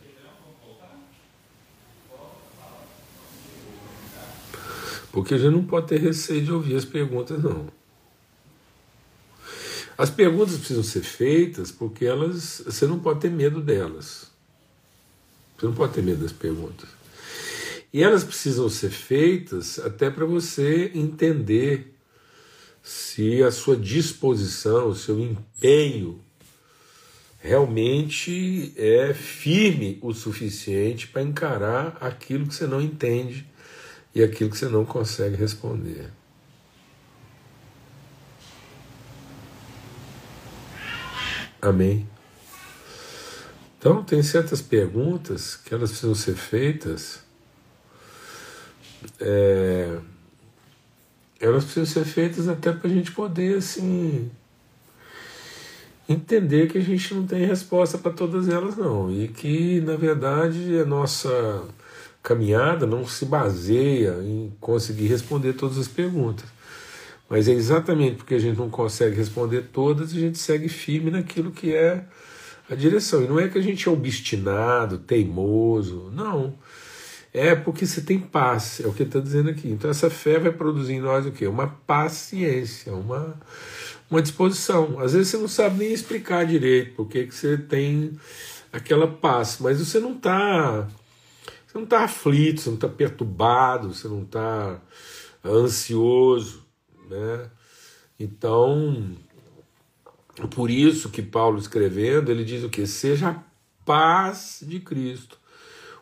Porque 5.13 5.35
a 5.35 5.37
gente 5.37 5.53
não 5.53 5.63
pode 5.63 5.89
ter 5.89 6.01
receio 6.01 6.43
de 6.43 6.51
ouvir 6.51 6.77
as 6.77 6.87
perguntas, 6.87 7.43
não. 7.43 7.69
As 9.99 10.09
perguntas 10.09 10.57
precisam 10.57 10.83
ser 10.83 11.03
feitas 11.03 11.71
porque 11.71 12.07
elas, 12.07 12.63
você 12.65 12.87
não 12.87 12.99
pode 12.99 13.21
ter 13.21 13.31
medo 13.31 13.61
delas. 13.61 14.31
Você 15.59 15.67
não 15.67 15.75
pode 15.75 15.93
ter 15.93 16.03
medo 16.03 16.23
das 16.23 16.33
perguntas. 16.33 16.89
E 17.93 18.03
elas 18.03 18.25
precisam 18.25 18.71
ser 18.71 18.89
feitas 18.89 19.79
até 19.79 20.09
para 20.09 20.25
você 20.25 20.91
entender 20.95 21.95
se 22.83 23.43
a 23.43 23.51
sua 23.51 23.77
disposição, 23.77 24.89
o 24.89 24.95
seu 24.95 25.21
empenho 25.21 26.27
realmente 27.49 28.75
é 28.77 29.15
firme 29.15 29.99
o 30.03 30.13
suficiente 30.13 31.09
para 31.09 31.23
encarar 31.23 31.97
aquilo 32.01 32.47
que 32.47 32.55
você 32.55 32.67
não 32.67 32.81
entende 32.81 33.47
e 34.15 34.23
aquilo 34.23 34.51
que 34.51 34.59
você 34.59 34.69
não 34.69 34.85
consegue 34.85 35.35
responder. 35.35 36.11
Amém? 41.61 42.07
Então, 43.79 44.05
tem 44.05 44.23
certas 44.23 44.61
perguntas 44.61 45.57
que 45.57 45.73
elas 45.73 45.91
precisam 45.91 46.15
ser 46.15 46.35
feitas 46.35 47.27
é, 49.21 49.99
elas 51.41 51.65
precisam 51.65 51.87
ser 51.87 52.05
feitas 52.05 52.49
até 52.49 52.73
para 52.73 52.91
a 52.91 52.93
gente 52.93 53.13
poder 53.13 53.59
assim 53.59 54.31
entender 56.09 56.69
que 56.69 56.79
a 56.79 56.83
gente 56.83 57.15
não 57.15 57.27
tem 57.27 57.45
resposta 57.45 57.99
para 57.99 58.13
todas 58.13 58.49
elas 58.49 58.77
não 58.77 59.13
e 59.13 59.29
que 59.29 59.81
na 59.83 59.95
verdade 59.95 60.79
a 60.79 60.85
nossa 60.85 61.65
caminhada 62.23 62.87
não 62.87 63.07
se 63.07 63.27
baseia 63.27 64.17
em 64.23 64.53
conseguir 64.61 65.07
responder 65.07 65.53
todas 65.53 65.77
as 65.77 65.89
perguntas 65.89 66.47
mas 67.29 67.47
é 67.47 67.53
exatamente 67.53 68.17
porque 68.17 68.35
a 68.35 68.39
gente 68.39 68.57
não 68.57 68.71
consegue 68.71 69.17
responder 69.17 69.69
todas 69.73 70.13
a 70.13 70.19
gente 70.19 70.39
segue 70.39 70.69
firme 70.69 71.11
naquilo 71.11 71.51
que 71.51 71.75
é 71.75 72.05
a 72.71 72.75
direção 72.75 73.23
e 73.23 73.29
não 73.29 73.39
é 73.39 73.49
que 73.49 73.59
a 73.59 73.63
gente 73.63 73.87
é 73.87 73.93
obstinado 73.93 74.99
teimoso 74.99 76.11
não 76.15 76.55
é 77.33 77.55
porque 77.55 77.87
você 77.87 78.01
tem 78.01 78.19
paz, 78.19 78.81
é 78.83 78.87
o 78.87 78.93
que 78.93 79.03
está 79.03 79.21
dizendo 79.21 79.51
aqui. 79.51 79.69
Então 79.69 79.91
essa 79.91 80.09
fé 80.09 80.39
vai 80.39 80.53
produzir 80.53 80.95
em 80.95 81.01
nós 81.01 81.27
o 81.27 81.31
quê? 81.31 81.47
Uma 81.47 81.69
paciência, 81.87 82.93
uma, 82.93 83.39
uma 84.11 84.23
disposição. 84.23 84.99
Às 85.01 85.13
vezes 85.13 85.29
você 85.29 85.37
não 85.37 85.49
sabe 85.49 85.79
nem 85.79 85.93
explicar 85.93 86.47
direito 86.47 86.95
porque 86.95 87.27
que 87.27 87.35
você 87.35 87.57
tem 87.57 88.19
aquela 88.73 89.07
paz, 89.07 89.59
mas 89.61 89.79
você 89.79 89.99
não 89.99 90.13
está 90.13 90.89
você 91.67 91.77
não 91.77 91.85
está 91.85 92.05
aflito, 92.05 92.61
você 92.61 92.71
não 92.71 92.77
está 92.77 92.89
perturbado, 92.89 93.93
você 93.93 94.09
não 94.09 94.23
está 94.23 94.81
ansioso, 95.45 96.65
né? 97.09 97.51
Então, 98.19 99.15
por 100.51 100.71
isso 100.71 101.11
que 101.11 101.23
Paulo 101.23 101.59
escrevendo, 101.59 102.31
ele 102.31 102.45
diz 102.45 102.65
o 102.65 102.71
que? 102.71 102.87
Seja 102.87 103.29
a 103.29 103.43
paz 103.85 104.65
de 104.67 104.81
Cristo 104.81 105.39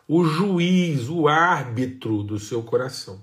o 0.07 0.23
juiz, 0.23 1.09
o 1.09 1.27
árbitro 1.27 2.23
do 2.23 2.39
seu 2.39 2.63
coração. 2.63 3.21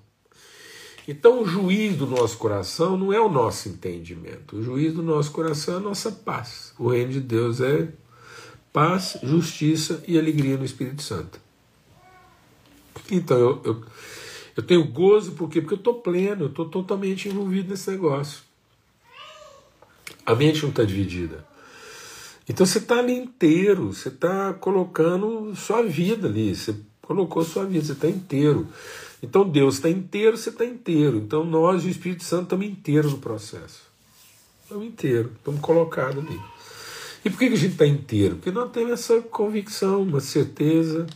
Então, 1.07 1.43
o 1.43 1.47
juiz 1.47 1.97
do 1.97 2.07
nosso 2.07 2.39
coração 2.39 2.97
não 2.97 3.13
é 3.13 3.21
o 3.21 3.29
nosso 3.29 3.69
entendimento, 3.69 4.57
o 4.57 4.63
juiz 4.63 4.95
do 4.95 5.03
nosso 5.03 5.31
coração 5.33 5.75
é 5.75 5.77
a 5.77 5.81
nossa 5.81 6.11
paz. 6.11 6.73
O 6.79 6.89
reino 6.89 7.13
de 7.13 7.21
Deus 7.21 7.61
é 7.61 7.89
paz, 8.73 9.19
justiça 9.23 10.03
e 10.09 10.19
alegria 10.19 10.57
no 10.57 10.65
Espírito 10.65 11.03
Santo. 11.03 11.39
Então, 13.11 13.39
eu, 13.39 13.61
eu, 13.65 13.85
eu 14.57 14.63
tenho 14.63 14.85
gozo 14.87 15.33
por 15.33 15.51
quê? 15.51 15.61
Porque 15.61 15.75
eu 15.75 15.79
estou 15.79 15.95
pleno, 15.95 16.45
eu 16.45 16.49
estou 16.49 16.69
totalmente 16.69 17.29
envolvido 17.29 17.69
nesse 17.71 17.91
negócio. 17.91 18.43
A 20.25 20.35
mente 20.35 20.63
não 20.63 20.71
está 20.71 20.85
dividida. 20.85 21.45
Então 22.49 22.67
você 22.67 22.79
está 22.79 22.99
ali 22.99 23.13
inteiro, 23.13 23.93
você 23.93 24.09
está 24.09 24.53
colocando 24.53 25.55
sua 25.57 25.83
vida 25.83 26.29
ali, 26.29 26.55
você 26.55 26.75
colocou 27.01 27.43
sua 27.43 27.65
vida, 27.65 27.85
você 27.85 27.93
está 27.93 28.09
inteiro. 28.09 28.69
Então 29.25 29.49
Deus 29.49 29.77
está 29.77 29.89
inteiro, 29.89 30.37
você 30.37 30.51
está 30.51 30.65
inteiro. 30.65 31.17
Então 31.17 31.45
nós 31.45 31.85
e 31.85 31.89
o 31.89 31.91
Espírito 31.91 32.25
Santo 32.25 32.45
estamos 32.45 32.67
inteiros 32.67 33.13
no 33.13 33.19
processo. 33.19 33.83
Estamos 34.63 34.87
inteiros, 34.87 35.33
estamos 35.33 35.61
colocados 35.61 36.25
ali. 36.25 36.41
E 37.25 37.31
por 37.31 37.39
que, 37.39 37.47
a 37.47 37.57
gente 37.57 37.73
está 37.73 37.87
inteiro? 37.87 38.37
Porque 38.37 38.51
nós 38.51 38.71
temos 38.71 38.93
essa 38.93 39.21
convicção, 39.23 40.03
uma 40.03 40.21
certeza 40.21 41.07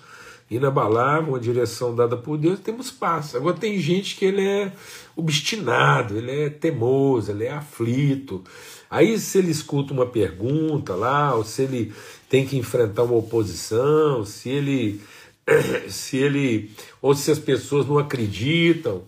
inabalável, 0.50 1.30
uma 1.30 1.40
direção 1.40 1.94
dada 1.94 2.16
por 2.16 2.38
Deus, 2.38 2.58
temos 2.60 2.90
paz. 2.90 3.34
Agora 3.34 3.54
tem 3.54 3.78
gente 3.78 4.16
que 4.16 4.24
ele 4.24 4.42
é 4.42 4.72
obstinado, 5.14 6.16
ele 6.16 6.30
é 6.30 6.48
teimoso, 6.48 7.30
ele 7.30 7.44
é 7.44 7.52
aflito, 7.52 8.42
Aí, 8.90 9.18
se 9.18 9.38
ele 9.38 9.50
escuta 9.50 9.92
uma 9.92 10.06
pergunta 10.06 10.94
lá, 10.94 11.34
ou 11.34 11.44
se 11.44 11.62
ele 11.62 11.92
tem 12.28 12.46
que 12.46 12.56
enfrentar 12.56 13.02
uma 13.02 13.16
oposição, 13.16 14.24
se 14.24 14.48
ele, 14.48 15.00
se 15.88 16.16
ele, 16.16 16.70
ou 17.00 17.14
se 17.14 17.30
as 17.30 17.38
pessoas 17.38 17.86
não 17.86 17.98
acreditam 17.98 19.02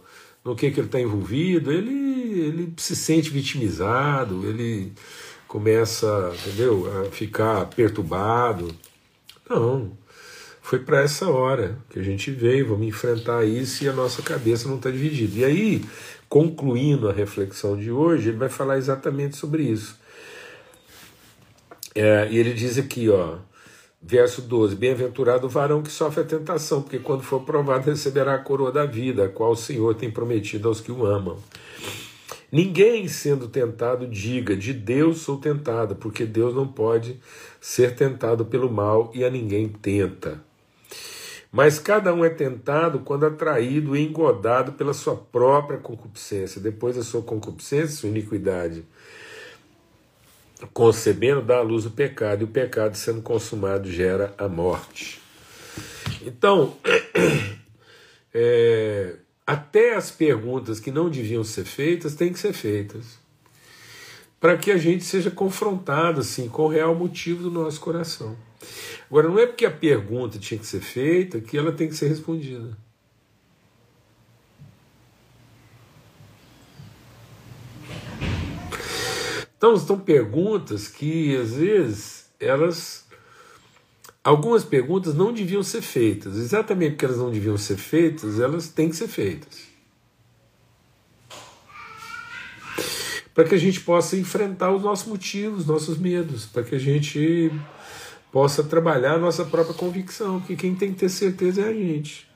no 0.45 0.57
que, 0.57 0.71
que 0.71 0.81
ele 0.81 0.87
está 0.87 1.01
envolvido, 1.01 1.71
ele, 1.71 1.93
ele 2.41 2.73
se 2.77 2.97
sente 2.97 3.31
vitimizado, 3.31 4.47
ele 4.49 4.93
começa, 5.47 6.33
entendeu, 6.35 7.03
a 7.03 7.11
ficar 7.11 7.67
perturbado. 7.67 8.75
Não, 9.49 9.93
foi 10.63 10.79
para 10.79 11.03
essa 11.03 11.29
hora 11.29 11.79
que 11.91 11.99
a 11.99 12.03
gente 12.03 12.31
veio, 12.31 12.69
vamos 12.69 12.87
enfrentar 12.87 13.45
isso 13.45 13.85
e 13.85 13.89
a 13.89 13.93
nossa 13.93 14.23
cabeça 14.23 14.69
não 14.69 14.77
está 14.77 14.91
dividida. 14.91 15.41
E 15.41 15.45
aí, 15.45 15.85
concluindo 16.29 17.09
a 17.09 17.13
reflexão 17.13 17.77
de 17.77 17.91
hoje, 17.91 18.29
ele 18.29 18.39
vai 18.39 18.49
falar 18.49 18.79
exatamente 18.79 19.37
sobre 19.37 19.65
isso. 19.65 19.99
É, 21.95 22.29
e 22.31 22.39
ele 22.39 22.55
diz 22.55 22.79
aqui, 22.79 23.09
ó, 23.09 23.39
verso 24.01 24.43
12: 24.43 24.77
Bem-aventurado 24.77 25.47
o 25.47 25.51
varão 25.51 25.83
que 25.83 25.91
sofre 25.91 26.23
a 26.23 26.27
tentação, 26.27 26.83
porque 26.83 26.99
quando 26.99 27.23
for 27.23 27.43
provado 27.43 27.91
receberá 27.91 28.35
a 28.35 28.39
coroa 28.39 28.73
da 28.73 28.87
vida, 28.87 29.27
a 29.27 29.29
qual 29.29 29.53
o 29.53 29.57
Senhor 29.57 29.95
tem 29.95 30.11
prometido 30.11 30.69
aos 30.69 30.81
que 30.81 30.91
o 30.93 31.05
amam. 31.05 31.39
Ninguém 32.53 33.07
sendo 33.07 33.47
tentado 33.47 34.09
diga, 34.09 34.57
de 34.57 34.73
Deus 34.73 35.19
sou 35.19 35.39
tentado, 35.39 35.95
porque 35.95 36.27
Deus 36.27 36.53
não 36.53 36.67
pode 36.67 37.21
ser 37.61 37.95
tentado 37.95 38.45
pelo 38.45 38.69
mal 38.71 39.13
e 39.15 39.25
a 39.25 39.31
ninguém 39.31 39.69
tenta. 39.69 40.43
Mas 41.53 41.79
cada 41.79 42.13
um 42.15 42.25
é 42.25 42.31
tentado 42.31 43.01
quando 43.01 43.27
atraído 43.27 43.97
e 43.97 44.05
engodado 44.05 44.73
pela 44.73 44.93
sua 44.93 45.17
própria 45.17 45.79
concupiscência. 45.79 46.61
Depois 46.61 46.97
da 46.97 47.03
sua 47.03 47.23
concupiscência, 47.23 47.97
sua 47.97 48.09
iniquidade, 48.09 48.85
concebendo, 50.73 51.43
dá 51.43 51.59
à 51.59 51.63
luz 51.63 51.87
o 51.87 51.91
pecado, 51.91 52.43
e 52.43 52.45
o 52.45 52.49
pecado, 52.49 52.97
sendo 52.97 53.23
consumado, 53.23 53.91
gera 53.91 54.35
a 54.39 54.49
morte. 54.49 55.21
Então, 56.23 56.77
é, 58.35 59.17
até 59.47 59.95
as 59.95 60.11
perguntas 60.11 60.79
que 60.79 60.91
não 60.91 61.09
deviam 61.11 61.43
ser 61.43 61.65
feitas 61.65 62.15
têm 62.15 62.33
que 62.33 62.39
ser 62.39 62.53
feitas 62.53 63.19
para 64.41 64.57
que 64.57 64.71
a 64.71 64.79
gente 64.79 65.05
seja 65.05 65.31
confrontado 65.31 66.21
assim, 66.21 66.49
com 66.49 66.63
o 66.63 66.69
real 66.69 66.95
motivo 66.95 67.43
do 67.43 67.51
nosso 67.51 67.79
coração. 67.79 68.35
Agora, 69.11 69.29
não 69.29 69.39
é 69.39 69.47
porque 69.47 69.67
a 69.67 69.71
pergunta 69.71 70.39
tinha 70.39 70.59
que 70.59 70.67
ser 70.67 70.81
feita 70.81 71.41
que 71.41 71.59
ela 71.59 71.73
tem 71.73 71.89
que 71.89 71.95
ser 71.95 72.09
respondida. 72.09 72.77
Então, 79.61 79.77
são 79.77 80.01
perguntas 80.01 80.89
que, 80.89 81.37
às 81.37 81.53
vezes, 81.53 82.25
elas. 82.41 83.05
Algumas 84.25 84.65
perguntas 84.65 85.15
não 85.15 85.35
deviam 85.35 85.63
ser 85.63 85.83
feitas. 85.83 86.39
Exatamente 86.39 86.93
porque 86.93 87.05
elas 87.05 87.19
não 87.19 87.31
deviam 87.31 87.59
ser 87.59 87.77
feitas, 87.77 88.41
elas 88.41 88.69
têm 88.69 88.89
que 88.89 88.97
ser 88.97 89.07
feitas. 89.07 89.69
Para 93.35 93.45
que 93.45 93.55
a 93.55 93.59
gente 93.59 93.81
possa 93.81 94.17
enfrentar 94.17 94.73
os 94.73 94.83
nossos 94.83 95.07
motivos, 95.07 95.67
nossos 95.67 95.99
medos, 95.99 96.47
para 96.47 96.63
que 96.63 96.75
a 96.75 96.79
gente 96.79 97.53
possa 98.33 98.65
trabalhar 98.65 99.17
a 99.17 99.19
nossa 99.19 99.45
própria 99.45 99.75
convicção, 99.75 100.41
que 100.41 100.57
quem 100.57 100.75
tem 100.75 100.95
que 100.95 101.01
ter 101.01 101.11
certeza 101.11 101.61
é 101.61 101.69
a 101.69 101.73
gente. 101.75 102.30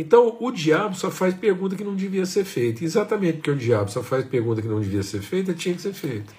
Então, 0.00 0.34
o 0.40 0.50
diabo 0.50 0.96
só 0.96 1.10
faz 1.10 1.34
pergunta 1.34 1.76
que 1.76 1.84
não 1.84 1.94
devia 1.94 2.24
ser 2.24 2.42
feita. 2.42 2.82
Exatamente 2.82 3.34
porque 3.34 3.50
o 3.50 3.56
diabo 3.56 3.90
só 3.90 4.02
faz 4.02 4.24
pergunta 4.24 4.62
que 4.62 4.66
não 4.66 4.80
devia 4.80 5.02
ser 5.02 5.20
feita, 5.20 5.52
tinha 5.52 5.74
que 5.74 5.82
ser 5.82 5.92
feita. 5.92 6.32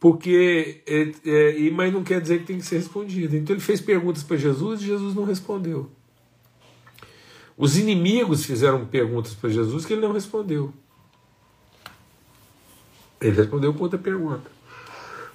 Porque, 0.00 0.82
é, 0.84 1.12
é, 1.24 1.70
mas 1.70 1.92
não 1.92 2.02
quer 2.02 2.20
dizer 2.20 2.40
que 2.40 2.46
tem 2.46 2.58
que 2.58 2.66
ser 2.66 2.78
respondida. 2.78 3.36
Então, 3.36 3.54
ele 3.54 3.62
fez 3.62 3.80
perguntas 3.80 4.24
para 4.24 4.36
Jesus 4.36 4.82
e 4.82 4.86
Jesus 4.86 5.14
não 5.14 5.22
respondeu. 5.22 5.92
Os 7.56 7.78
inimigos 7.78 8.44
fizeram 8.44 8.84
perguntas 8.84 9.34
para 9.34 9.48
Jesus 9.48 9.86
que 9.86 9.92
ele 9.92 10.02
não 10.02 10.12
respondeu. 10.12 10.72
Ele 13.20 13.36
respondeu 13.36 13.72
com 13.72 13.84
outra 13.84 13.98
pergunta. 13.98 14.50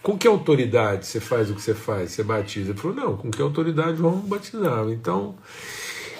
Com 0.01 0.17
que 0.17 0.27
autoridade 0.27 1.05
você 1.05 1.21
faz 1.21 1.49
o 1.49 1.55
que 1.55 1.61
você 1.61 1.73
faz? 1.73 2.11
Você 2.11 2.23
batiza? 2.23 2.71
Ele 2.71 2.77
falou, 2.77 2.97
não, 2.97 3.15
com 3.15 3.31
que 3.31 3.41
autoridade 3.41 3.99
João 3.99 4.17
batizava? 4.19 4.93
Então, 4.93 5.37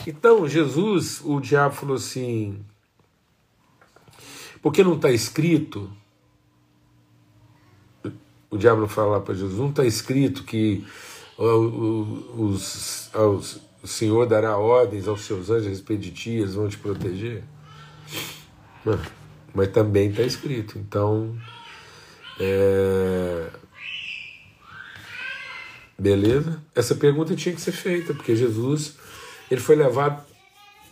então 0.07 0.48
Jesus, 0.48 1.22
o 1.24 1.39
diabo 1.39 1.75
falou 1.75 1.95
assim, 1.95 2.63
porque 4.62 4.83
não 4.83 4.95
está 4.95 5.12
escrito, 5.12 5.91
o 8.50 8.57
diabo 8.57 8.88
fala 8.88 9.19
para 9.19 9.33
Jesus, 9.33 9.57
não 9.57 9.69
está 9.69 9.86
escrito 9.86 10.43
que 10.43 10.86
os, 11.38 13.10
os, 13.13 13.62
o 13.81 13.88
Senhor 13.88 14.25
dará 14.25 14.57
ordens 14.57 15.07
aos 15.07 15.22
seus 15.22 15.50
anjos 15.50 15.67
a 15.67 15.69
respeito 15.69 16.01
de 16.01 16.12
ti, 16.12 16.29
eles 16.31 16.53
vão 16.53 16.67
te 16.67 16.77
proteger? 16.77 17.43
Mas 19.53 19.69
também 19.69 20.10
está 20.10 20.24
escrito, 20.24 20.77
então 20.77 21.36
é... 22.39 23.50
Beleza? 25.98 26.62
Essa 26.75 26.95
pergunta 26.95 27.36
tinha 27.36 27.53
que 27.53 27.62
ser 27.62 27.72
feita, 27.72 28.13
porque 28.13 28.36
Jesus 28.36 28.95
ele 29.50 29.62
foi 29.62 29.75
levado 29.75 30.25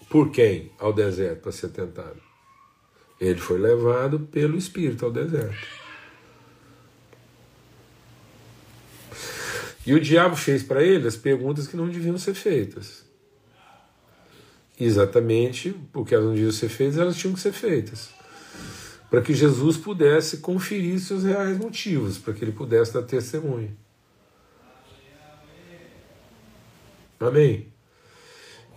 por 0.10 0.32
quem 0.32 0.72
ao 0.78 0.94
deserto 0.94 1.42
para 1.42 1.52
ser 1.52 1.70
tentado? 1.70 2.22
Ele 3.20 3.40
foi 3.40 3.60
levado 3.60 4.20
pelo 4.20 4.58
Espírito 4.58 5.06
ao 5.06 5.12
deserto. 5.12 5.68
E 9.86 9.94
o 9.94 10.00
diabo 10.00 10.36
fez 10.36 10.64
para 10.64 10.84
ele 10.84 11.08
as 11.08 11.16
perguntas 11.16 11.68
que 11.68 11.76
não 11.76 11.90
deviam 11.90 12.18
ser 12.18 12.34
feitas. 12.34 13.04
Exatamente 14.80 15.72
porque 15.92 16.14
elas 16.14 16.28
não 16.28 16.34
deviam 16.34 16.52
ser 16.52 16.70
feitas, 16.70 16.98
elas 16.98 17.18
tinham 17.18 17.34
que 17.34 17.40
ser 17.40 17.52
feitas 17.52 18.22
para 19.12 19.22
que 19.22 19.34
Jesus 19.34 19.76
pudesse 19.76 20.38
conferir 20.38 20.98
seus 21.02 21.26
reais 21.26 21.58
motivos, 21.58 22.18
para 22.18 22.34
que 22.34 22.46
ele 22.46 22.54
pudesse 22.54 22.94
dar 22.94 23.02
testemunho. 23.02 23.76
Amém? 27.20 27.68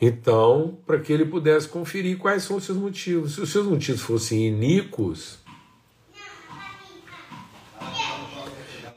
Então, 0.07 0.77
para 0.87 1.01
que 1.01 1.11
ele 1.11 1.25
pudesse 1.25 1.67
conferir 1.67 2.19
quais 2.19 2.43
são 2.43 2.59
os 2.59 2.65
seus 2.65 2.77
motivos. 2.77 3.37
Se 3.37 3.41
os 3.41 3.51
seus 3.51 3.67
motivos 3.67 4.03
fossem 4.03 4.49
iníquos, 4.49 5.39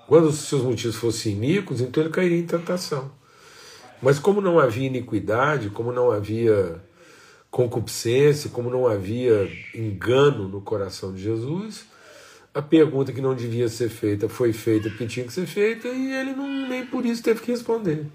quando 0.05 0.27
os 0.27 0.35
seus 0.39 0.63
motivos 0.63 0.97
fossem 0.97 1.31
iníquos, 1.31 1.79
então 1.79 2.03
ele 2.03 2.11
cairia 2.11 2.37
em 2.37 2.45
tentação. 2.45 3.09
Mas 4.01 4.19
como 4.19 4.41
não 4.41 4.59
havia 4.59 4.85
iniquidade, 4.85 5.69
como 5.69 5.93
não 5.93 6.11
havia 6.11 6.83
concupiscência, 7.49 8.49
como 8.49 8.69
não 8.69 8.85
havia 8.85 9.49
engano 9.73 10.49
no 10.49 10.59
coração 10.59 11.13
de 11.13 11.23
Jesus, 11.23 11.85
a 12.53 12.61
pergunta 12.61 13.13
que 13.13 13.21
não 13.21 13.33
devia 13.33 13.69
ser 13.69 13.87
feita 13.87 14.27
foi 14.27 14.51
feita 14.51 14.89
porque 14.89 15.07
tinha 15.07 15.25
que 15.25 15.31
ser 15.31 15.45
feita 15.45 15.87
e 15.87 16.11
ele 16.11 16.33
não, 16.33 16.67
nem 16.67 16.85
por 16.85 17.05
isso 17.05 17.23
teve 17.23 17.39
que 17.39 17.51
responder. 17.51 18.05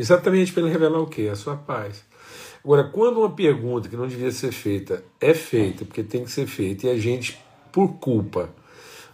Exatamente 0.00 0.50
para 0.50 0.62
ele 0.62 0.72
revelar 0.72 0.98
o 0.98 1.06
que? 1.06 1.28
A 1.28 1.36
sua 1.36 1.56
paz. 1.56 2.02
Agora, 2.64 2.84
quando 2.84 3.18
uma 3.18 3.28
pergunta 3.28 3.86
que 3.86 3.96
não 3.96 4.06
devia 4.06 4.32
ser 4.32 4.50
feita 4.50 5.04
é 5.20 5.34
feita, 5.34 5.84
porque 5.84 6.02
tem 6.02 6.24
que 6.24 6.30
ser 6.30 6.46
feita, 6.46 6.86
e 6.86 6.90
a 6.90 6.98
gente, 6.98 7.38
por 7.70 7.98
culpa, 7.98 8.48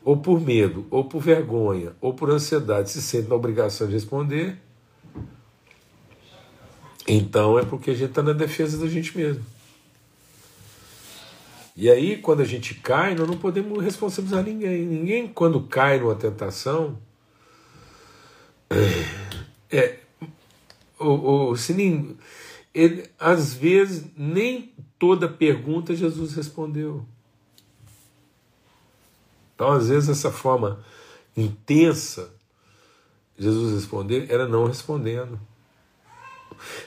ou 0.05 0.17
por 0.17 0.41
medo, 0.41 0.87
ou 0.89 1.05
por 1.05 1.21
vergonha, 1.21 1.93
ou 2.01 2.15
por 2.15 2.31
ansiedade, 2.31 2.91
se 2.91 3.03
sente 3.03 3.29
na 3.29 3.35
obrigação 3.35 3.89
de 3.89 3.95
responder, 3.95 4.59
então 7.09 7.59
é 7.59 7.65
porque 7.65 7.91
a 7.91 7.95
gente 7.95 8.11
está 8.11 8.23
na 8.23 8.33
defesa 8.33 8.79
da 8.79 8.87
gente 8.87 9.17
mesmo. 9.19 9.45
E 11.75 11.91
aí, 11.91 12.17
quando 12.17 12.43
a 12.43 12.45
gente 12.45 12.75
cai, 12.75 13.17
nós 13.17 13.27
não 13.27 13.37
podemos 13.37 13.83
responsabilizar 13.83 14.45
ninguém. 14.45 14.87
Ninguém, 14.87 15.27
quando 15.27 15.61
cai 15.63 15.99
numa 15.99 16.15
tentação, 16.15 16.97
o, 21.07 21.51
o, 21.51 21.57
se 21.57 21.73
ele, 22.75 23.09
às 23.19 23.55
vezes, 23.55 24.05
nem 24.17 24.73
toda 24.99 25.29
pergunta 25.29 25.95
Jesus 25.95 26.35
respondeu. 26.35 27.07
Então, 29.55 29.73
às 29.73 29.89
vezes, 29.89 30.09
essa 30.09 30.31
forma 30.31 30.85
intensa 31.37 32.37
Jesus 33.39 33.75
responder 33.75 34.31
era 34.31 34.49
não 34.49 34.67
respondendo. 34.67 35.39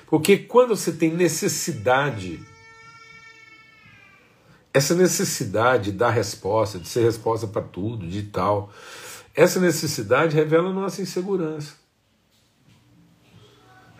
Porque 0.07 0.37
quando 0.37 0.75
você 0.75 0.91
tem 0.91 1.13
necessidade, 1.13 2.43
essa 4.73 4.95
necessidade 4.95 5.91
da 5.91 6.09
resposta, 6.09 6.79
de 6.79 6.87
ser 6.87 7.03
resposta 7.03 7.45
para 7.45 7.61
tudo, 7.61 8.07
de 8.07 8.23
tal, 8.23 8.71
essa 9.35 9.59
necessidade 9.59 10.35
revela 10.35 10.73
nossa 10.73 11.01
insegurança. 11.01 11.73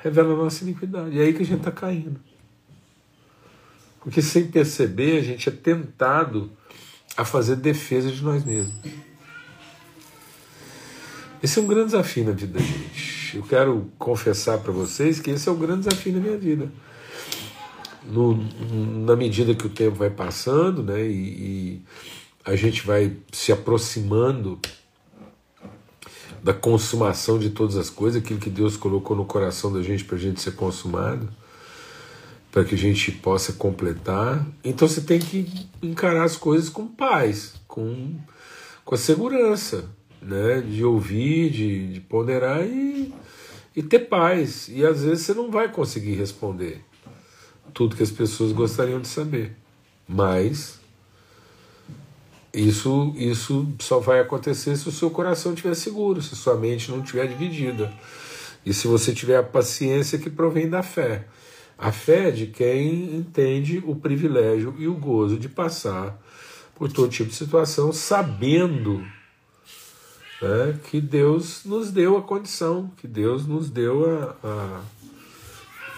Revela 0.04 0.34
a 0.34 0.38
nossa 0.38 0.64
iniquidade. 0.64 1.20
É 1.20 1.24
aí 1.24 1.34
que 1.34 1.44
a 1.44 1.46
gente 1.46 1.60
está 1.60 1.72
caindo. 1.72 2.20
Porque 4.00 4.22
sem 4.22 4.48
perceber, 4.48 5.20
a 5.20 5.24
gente 5.24 5.50
é 5.50 5.52
tentado 5.52 6.52
a 7.18 7.26
fazer 7.26 7.58
defesa 7.58 8.12
de 8.12 8.24
nós 8.24 8.44
mesmos. 8.46 8.74
Esse 11.44 11.60
é 11.60 11.62
um 11.62 11.68
grande 11.68 11.88
desafio 11.88 12.26
na 12.26 12.32
vida 12.32 12.60
da 12.60 12.60
gente 12.60 13.20
eu 13.36 13.44
quero 13.44 13.92
confessar 13.98 14.58
para 14.60 14.72
vocês 14.72 15.20
que 15.20 15.32
esse 15.32 15.48
é 15.48 15.52
o 15.52 15.56
grande 15.56 15.88
desafio 15.88 16.14
da 16.14 16.20
minha 16.20 16.38
vida. 16.38 16.72
No, 18.06 18.36
na 19.06 19.16
medida 19.16 19.54
que 19.54 19.68
o 19.68 19.70
tempo 19.70 19.98
vai 19.98 20.10
passando, 20.10 20.82
né, 20.82 21.06
e, 21.06 21.12
e 21.12 21.82
a 22.44 22.56
gente 22.56 22.86
vai 22.86 23.16
se 23.32 23.52
aproximando 23.52 24.60
da 26.43 26.54
consumação 26.54 27.38
de 27.38 27.49
todas 27.49 27.75
as 27.75 27.89
coisas, 27.89 28.21
aquilo 28.21 28.39
que 28.39 28.49
Deus 28.49 28.78
colocou 28.78 29.15
no 29.15 29.25
coração 29.25 29.71
da 29.71 29.82
gente 29.82 30.06
para 30.06 30.15
a 30.15 30.19
gente 30.19 30.41
ser 30.41 30.56
consumado, 30.56 31.30
para 32.52 32.63
que 32.63 32.75
a 32.75 32.78
gente 32.78 33.12
possa 33.12 33.54
completar. 33.54 34.45
Então 34.63 34.88
você 34.88 35.02
tem 35.02 35.19
que 35.19 35.67
encarar 35.82 36.23
as 36.23 36.38
coisas 36.38 36.69
com 36.69 36.88
paz, 36.88 37.54
com, 37.67 38.15
com 38.86 38.95
a 38.95 38.97
segurança, 38.97 39.86
né, 40.21 40.62
de 40.62 40.84
ouvir, 40.84 41.49
de, 41.52 41.93
de 41.93 41.99
ponderar 42.02 42.65
e, 42.65 43.13
e 43.75 43.84
ter 43.84 43.99
paz. 43.99 44.69
E 44.69 44.86
às 44.86 45.04
vezes 45.04 45.25
você 45.25 45.34
não 45.34 45.52
vai 45.52 45.71
conseguir 45.71 46.13
responder 46.13 46.84
tudo 47.73 47.95
que 47.95 48.04
as 48.04 48.12
pessoas 48.12 48.52
gostariam 48.52 48.99
de 48.99 49.08
saber, 49.08 49.56
mas 50.08 50.79
Isso, 52.54 53.14
isso 53.16 53.68
só 53.80 54.00
vai 54.00 54.20
acontecer 54.20 54.76
se 54.76 54.90
o 54.90 54.92
seu 54.92 55.10
coração 55.10 55.54
estiver 55.54 55.76
seguro, 55.76 56.22
se 56.22 56.36
sua 56.36 56.56
mente 56.56 56.90
não 56.90 57.02
estiver 57.02 57.28
dividida. 57.28 57.94
E 58.66 58.74
se 58.74 58.88
você 58.88 59.14
tiver 59.14 59.38
a 59.38 59.44
paciência 59.44 60.18
que 60.18 60.30
provém 60.30 60.70
da 60.70 60.82
fé. 60.82 61.28
A 61.78 61.92
fé 61.92 62.32
de 62.32 62.48
quem 62.48 63.16
entende 63.16 63.82
o 63.86 63.96
privilégio 63.96 64.76
e 64.78 64.88
o 64.88 64.96
gozo 64.96 65.38
de 65.38 65.48
passar 65.48 66.20
por 66.76 66.92
todo 66.92 67.10
tipo 67.10 67.30
de 67.30 67.36
situação, 67.36 67.94
sabendo 67.94 69.06
né, 70.42 70.78
que 70.90 71.00
Deus 71.00 71.64
nos 71.66 71.92
deu 71.92 72.18
a 72.18 72.22
condição, 72.22 72.92
que 72.98 73.08
Deus 73.08 73.46
nos 73.46 73.70
deu 73.70 74.10
a, 74.10 74.36
a 74.44 74.82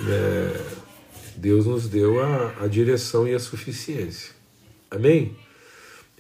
é, 0.08 0.66
Deus 1.38 1.66
nos 1.66 1.88
deu 1.88 2.24
a, 2.24 2.64
a 2.64 2.68
direção 2.68 3.28
e 3.28 3.34
a 3.34 3.40
suficiência. 3.40 4.34
Amém? 4.90 5.36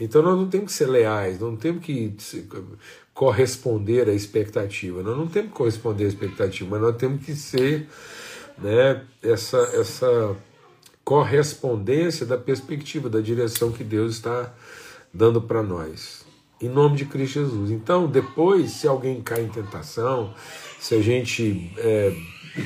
Então 0.01 0.23
nós 0.23 0.35
não 0.35 0.49
temos 0.49 0.71
que 0.71 0.73
ser 0.73 0.87
leais, 0.87 1.39
não 1.39 1.55
temos 1.55 1.85
que 1.85 2.11
corresponder 3.13 4.09
à 4.09 4.13
expectativa. 4.13 5.03
Nós 5.03 5.15
não 5.15 5.27
temos 5.27 5.51
que 5.51 5.57
corresponder 5.57 6.05
à 6.05 6.07
expectativa, 6.07 6.67
mas 6.71 6.81
nós 6.81 6.95
temos 6.95 7.23
que 7.23 7.35
ser 7.35 7.87
né, 8.57 9.03
essa, 9.21 9.59
essa 9.75 10.35
correspondência 11.03 12.25
da 12.25 12.35
perspectiva, 12.35 13.11
da 13.11 13.21
direção 13.21 13.71
que 13.71 13.83
Deus 13.83 14.15
está 14.15 14.51
dando 15.13 15.39
para 15.39 15.61
nós. 15.61 16.25
Em 16.59 16.67
nome 16.67 16.97
de 16.97 17.05
Cristo 17.05 17.33
Jesus. 17.41 17.69
Então, 17.69 18.07
depois, 18.07 18.71
se 18.71 18.87
alguém 18.87 19.21
cai 19.21 19.43
em 19.43 19.49
tentação, 19.49 20.33
se 20.79 20.95
a 20.95 21.01
gente 21.01 21.71
é, 21.77 22.11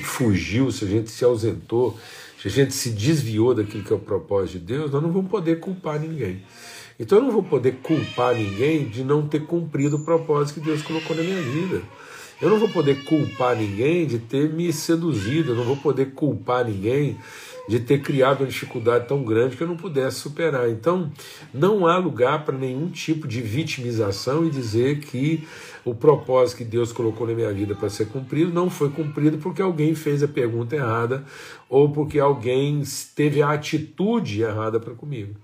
fugiu, 0.06 0.72
se 0.72 0.86
a 0.86 0.88
gente 0.88 1.12
se 1.12 1.26
ausentou, 1.26 2.00
se 2.42 2.48
a 2.48 2.52
gente 2.52 2.74
se 2.74 2.92
desviou 2.92 3.54
daquilo 3.54 3.84
que 3.84 3.92
é 3.92 3.96
o 3.96 4.00
propósito 4.00 4.60
de 4.60 4.66
Deus, 4.66 4.92
nós 4.92 5.04
não 5.04 5.12
vamos 5.12 5.30
poder 5.30 5.60
culpar 5.60 6.00
ninguém. 6.00 6.42
Então 7.00 7.18
eu 7.18 7.24
não 7.24 7.32
vou 7.32 7.44
poder 7.44 7.78
culpar 7.84 8.36
ninguém 8.36 8.88
de 8.88 9.04
não 9.04 9.28
ter 9.28 9.46
cumprido 9.46 9.98
o 9.98 10.06
propósito 10.06 10.60
que 10.60 10.66
Deus 10.66 10.82
colocou 10.82 11.16
na 11.16 11.24
minha 11.24 11.42
vida. 11.42 11.82
Eu 12.42 12.50
não 12.50 12.60
vou 12.60 12.68
poder 12.68 13.04
culpar 13.06 13.56
ninguém 13.56 14.06
de 14.06 14.20
ter 14.20 14.50
me 14.50 14.72
seduzido, 14.74 15.52
eu 15.52 15.56
não 15.56 15.64
vou 15.64 15.78
poder 15.78 16.12
culpar 16.12 16.66
ninguém 16.66 17.18
de 17.68 17.80
ter 17.80 18.02
criado 18.02 18.42
uma 18.42 18.48
dificuldade 18.48 19.08
tão 19.08 19.24
grande 19.24 19.56
que 19.56 19.64
eu 19.64 19.68
não 19.68 19.78
pudesse 19.78 20.18
superar. 20.18 20.70
Então, 20.70 21.10
não 21.54 21.88
há 21.88 21.98
lugar 21.98 22.44
para 22.46 22.58
nenhum 22.58 22.90
tipo 22.90 23.28
de 23.28 23.42
vitimização 23.42 24.46
e 24.46 24.50
dizer 24.50 25.00
que 25.00 25.48
o 25.84 25.96
propósito 25.96 26.58
que 26.58 26.64
Deus 26.66 26.92
colocou 26.92 27.26
na 27.26 27.34
minha 27.34 27.52
vida 27.54 27.74
para 27.74 27.90
ser 27.90 28.08
cumprido 28.08 28.54
não 28.54 28.70
foi 28.70 28.90
cumprido 28.90 29.38
porque 29.38 29.62
alguém 29.62 29.96
fez 29.96 30.22
a 30.22 30.28
pergunta 30.28 30.76
errada 30.76 31.24
ou 31.70 31.90
porque 31.90 32.20
alguém 32.20 32.84
teve 33.16 33.42
a 33.42 33.52
atitude 33.52 34.42
errada 34.42 34.80
para 34.80 34.94
comigo. 34.94 35.36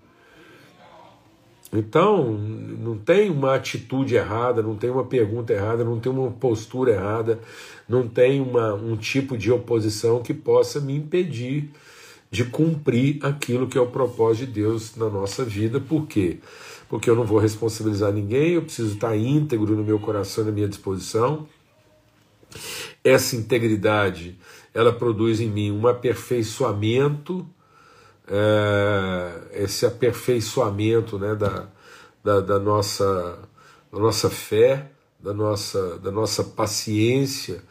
Então, 1.74 2.34
não 2.34 2.98
tem 2.98 3.30
uma 3.30 3.56
atitude 3.56 4.16
errada, 4.16 4.62
não 4.62 4.76
tem 4.76 4.90
uma 4.90 5.06
pergunta 5.06 5.54
errada, 5.54 5.86
não 5.86 6.00
tem 6.00 6.12
uma 6.12 6.30
postura 6.30 6.92
errada, 6.92 7.40
não 7.88 8.08
tem 8.08 8.42
uma, 8.42 8.74
um 8.74 8.98
tipo 8.98 9.38
de 9.38 9.50
oposição 9.52 10.22
que 10.22 10.34
possa 10.34 10.82
me 10.82 10.94
impedir 10.96 11.70
de 12.30 12.44
cumprir 12.46 13.20
aquilo 13.26 13.68
que 13.68 13.78
é 13.78 13.82
o 13.82 13.88
propósito 13.88 14.48
de 14.48 14.62
Deus 14.62 14.96
na 14.98 15.10
nossa 15.10 15.46
vida. 15.46 15.80
Por 15.80 16.08
quê? 16.08 16.40
Porque 16.90 17.10
eu 17.10 17.16
não 17.16 17.26
vou 17.26 17.40
responsabilizar 17.40 18.12
ninguém, 18.12 18.54
eu 18.54 18.62
preciso 18.62 18.94
estar 18.94 19.16
íntegro 19.16 19.76
no 19.76 19.84
meu 19.84 20.00
coração, 20.00 20.44
na 20.44 20.52
minha 20.52 20.68
disposição. 20.68 21.48
Essa 23.02 23.38
integridade, 23.38 24.38
ela 24.74 24.92
produz 24.92 25.40
em 25.40 25.50
mim 25.50 25.72
um 25.72 25.88
aperfeiçoamento 25.88 27.46
é, 28.28 29.64
esse 29.64 29.86
aperfeiçoamento 29.86 31.18
né, 31.18 31.36
da, 31.36 31.68
da, 32.24 32.40
da, 32.40 32.60
nossa, 32.60 33.40
da 33.92 34.00
nossa 34.00 34.30
fé, 34.30 34.92
da 35.20 35.34
nossa, 35.34 35.98
da 36.00 36.12
nossa 36.12 36.44
paciência, 36.44 37.64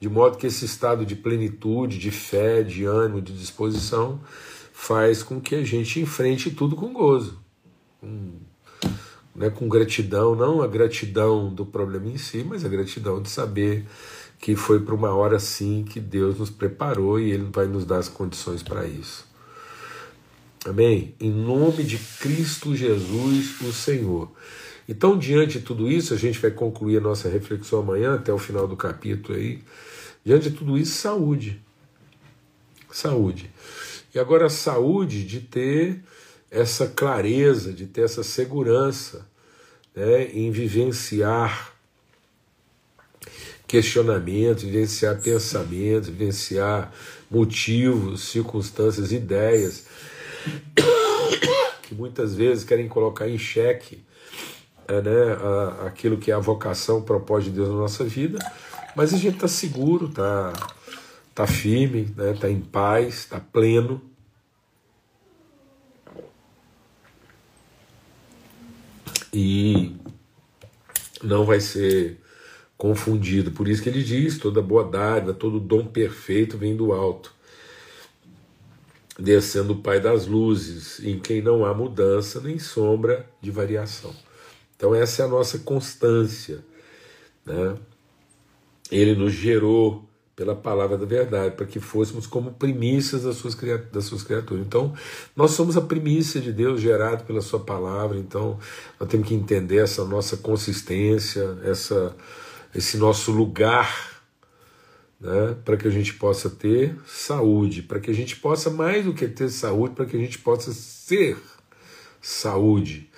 de 0.00 0.08
modo 0.08 0.36
que 0.36 0.46
esse 0.46 0.64
estado 0.64 1.04
de 1.04 1.16
plenitude, 1.16 1.98
de 1.98 2.10
fé, 2.10 2.62
de 2.62 2.84
ânimo, 2.84 3.20
de 3.20 3.32
disposição, 3.32 4.20
faz 4.72 5.22
com 5.22 5.40
que 5.40 5.56
a 5.56 5.64
gente 5.64 6.00
enfrente 6.00 6.50
tudo 6.50 6.76
com 6.76 6.92
gozo, 6.92 7.38
com, 8.00 8.34
né, 9.34 9.50
com 9.50 9.68
gratidão, 9.68 10.36
não 10.36 10.62
a 10.62 10.66
gratidão 10.68 11.52
do 11.52 11.66
problema 11.66 12.06
em 12.06 12.16
si, 12.16 12.44
mas 12.44 12.64
a 12.64 12.68
gratidão 12.68 13.20
de 13.20 13.28
saber 13.28 13.84
que 14.38 14.54
foi 14.54 14.80
para 14.80 14.94
uma 14.94 15.12
hora 15.12 15.38
sim 15.40 15.84
que 15.84 15.98
Deus 15.98 16.38
nos 16.38 16.48
preparou 16.48 17.18
e 17.18 17.30
Ele 17.30 17.48
vai 17.52 17.66
nos 17.66 17.84
dar 17.84 17.98
as 17.98 18.08
condições 18.08 18.62
para 18.62 18.86
isso. 18.86 19.26
Amém? 20.68 21.14
Em 21.18 21.30
nome 21.30 21.82
de 21.82 21.96
Cristo 21.96 22.76
Jesus, 22.76 23.58
o 23.62 23.72
Senhor. 23.72 24.30
Então, 24.86 25.18
diante 25.18 25.58
de 25.58 25.64
tudo 25.64 25.90
isso, 25.90 26.12
a 26.12 26.16
gente 26.16 26.38
vai 26.38 26.50
concluir 26.50 26.98
a 26.98 27.00
nossa 27.00 27.28
reflexão 27.28 27.80
amanhã, 27.80 28.14
até 28.14 28.32
o 28.32 28.38
final 28.38 28.68
do 28.68 28.76
capítulo 28.76 29.38
aí. 29.38 29.62
Diante 30.22 30.50
de 30.50 30.56
tudo 30.56 30.76
isso, 30.76 30.92
saúde. 30.92 31.58
Saúde. 32.90 33.50
E 34.14 34.18
agora, 34.18 34.50
saúde 34.50 35.24
de 35.24 35.40
ter 35.40 36.02
essa 36.50 36.86
clareza, 36.86 37.72
de 37.72 37.86
ter 37.86 38.02
essa 38.02 38.22
segurança 38.22 39.26
né, 39.94 40.24
em 40.32 40.50
vivenciar 40.50 41.72
questionamentos, 43.66 44.64
vivenciar 44.64 45.18
pensamentos, 45.20 46.10
vivenciar 46.10 46.92
motivos, 47.30 48.28
circunstâncias, 48.28 49.12
ideias 49.12 49.86
que 51.82 51.94
muitas 51.94 52.34
vezes 52.34 52.64
querem 52.64 52.86
colocar 52.86 53.28
em 53.28 53.38
xeque 53.38 54.04
é, 54.86 55.00
né, 55.00 55.32
a, 55.32 55.86
aquilo 55.86 56.18
que 56.18 56.30
é 56.30 56.34
a 56.34 56.38
vocação, 56.38 56.98
o 56.98 57.02
propósito 57.02 57.50
de 57.50 57.56
Deus 57.56 57.68
na 57.68 57.76
nossa 57.76 58.04
vida, 58.04 58.38
mas 58.94 59.14
a 59.14 59.16
gente 59.16 59.34
está 59.34 59.48
seguro, 59.48 60.06
está 60.06 60.52
tá 61.34 61.46
firme, 61.46 62.02
está 62.02 62.22
né, 62.24 62.32
tá 62.34 62.50
em 62.50 62.60
paz, 62.60 63.14
está 63.20 63.40
pleno. 63.40 64.02
E 69.32 69.94
não 71.22 71.44
vai 71.44 71.60
ser 71.60 72.18
confundido. 72.76 73.52
Por 73.52 73.68
isso 73.68 73.82
que 73.82 73.88
ele 73.88 74.02
diz: 74.02 74.38
toda 74.38 74.62
boa 74.62 74.84
dádiva, 74.84 75.34
todo 75.34 75.60
dom 75.60 75.86
perfeito 75.86 76.56
vem 76.56 76.74
do 76.74 76.92
alto 76.92 77.37
descendo 79.18 79.72
o 79.72 79.82
Pai 79.82 80.00
das 80.00 80.26
luzes, 80.26 81.00
em 81.00 81.18
quem 81.18 81.42
não 81.42 81.64
há 81.64 81.74
mudança 81.74 82.40
nem 82.40 82.58
sombra 82.58 83.28
de 83.40 83.50
variação. 83.50 84.14
Então, 84.76 84.94
essa 84.94 85.22
é 85.22 85.24
a 85.24 85.28
nossa 85.28 85.58
constância. 85.58 86.64
Né? 87.44 87.74
Ele 88.90 89.16
nos 89.16 89.32
gerou 89.32 90.08
pela 90.36 90.54
palavra 90.54 90.96
da 90.96 91.04
verdade, 91.04 91.56
para 91.56 91.66
que 91.66 91.80
fôssemos 91.80 92.24
como 92.24 92.52
primícias 92.52 93.24
das 93.24 93.34
suas, 93.34 93.56
das 93.90 94.04
suas 94.04 94.22
criaturas. 94.22 94.64
Então, 94.64 94.94
nós 95.34 95.50
somos 95.50 95.76
a 95.76 95.80
primícia 95.80 96.40
de 96.40 96.52
Deus 96.52 96.80
gerado 96.80 97.24
pela 97.24 97.40
sua 97.40 97.58
palavra, 97.58 98.16
então 98.16 98.56
nós 99.00 99.08
temos 99.08 99.26
que 99.26 99.34
entender 99.34 99.78
essa 99.78 100.04
nossa 100.04 100.36
consistência, 100.36 101.58
essa, 101.64 102.14
esse 102.72 102.98
nosso 102.98 103.32
lugar 103.32 104.17
né, 105.20 105.56
para 105.64 105.76
que 105.76 105.88
a 105.88 105.90
gente 105.90 106.14
possa 106.14 106.48
ter 106.48 106.96
saúde, 107.06 107.82
para 107.82 108.00
que 108.00 108.10
a 108.10 108.14
gente 108.14 108.36
possa, 108.36 108.70
mais 108.70 109.04
do 109.04 109.12
que 109.12 109.26
ter 109.26 109.48
saúde, 109.48 109.94
para 109.94 110.06
que 110.06 110.16
a 110.16 110.20
gente 110.20 110.38
possa 110.38 110.72
ser 110.72 111.36
saúde. 112.20 113.10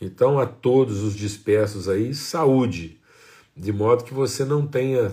Então, 0.00 0.38
a 0.38 0.46
todos 0.46 1.02
os 1.02 1.14
dispersos 1.14 1.88
aí, 1.88 2.14
saúde, 2.14 3.00
de 3.56 3.72
modo 3.72 4.04
que 4.04 4.12
você 4.12 4.44
não 4.44 4.66
tenha, 4.66 5.10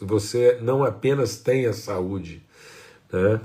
você 0.00 0.58
não 0.60 0.84
apenas 0.84 1.36
tenha 1.38 1.72
saúde, 1.72 2.42
né, 3.10 3.40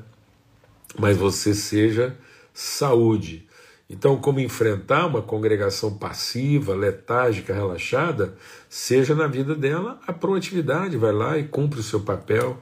mas 1.00 1.16
você 1.16 1.54
seja 1.54 2.18
saúde. 2.54 3.48
Então, 3.88 4.18
como 4.18 4.40
enfrentar 4.40 5.06
uma 5.06 5.22
congregação 5.22 5.96
passiva, 5.96 6.74
letárgica, 6.74 7.54
relaxada, 7.54 8.36
seja 8.68 9.14
na 9.14 9.28
vida 9.28 9.54
dela 9.54 10.00
a 10.08 10.14
proatividade, 10.14 10.98
vai 10.98 11.12
lá 11.12 11.38
e 11.38 11.44
cumpre 11.44 11.80
o 11.80 11.84
seu 11.84 12.00
papel. 12.00 12.58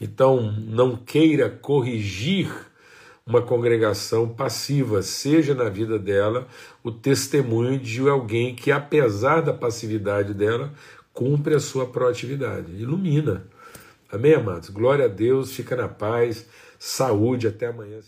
Então, 0.00 0.52
não 0.52 0.96
queira 0.96 1.48
corrigir 1.48 2.50
uma 3.26 3.40
congregação 3.40 4.28
passiva, 4.28 5.00
seja 5.00 5.54
na 5.54 5.68
vida 5.68 5.98
dela 5.98 6.46
o 6.82 6.90
testemunho 6.90 7.78
de 7.78 8.06
alguém 8.08 8.54
que, 8.54 8.72
apesar 8.72 9.40
da 9.40 9.54
passividade 9.54 10.34
dela, 10.34 10.72
cumpre 11.12 11.54
a 11.54 11.60
sua 11.60 11.86
proatividade. 11.86 12.72
Ilumina. 12.72 13.46
Amém, 14.10 14.34
amados? 14.34 14.68
Glória 14.70 15.06
a 15.06 15.08
Deus, 15.08 15.52
fica 15.52 15.74
na 15.74 15.88
paz, 15.88 16.46
saúde, 16.78 17.46
até 17.46 17.68
amanhã. 17.68 18.00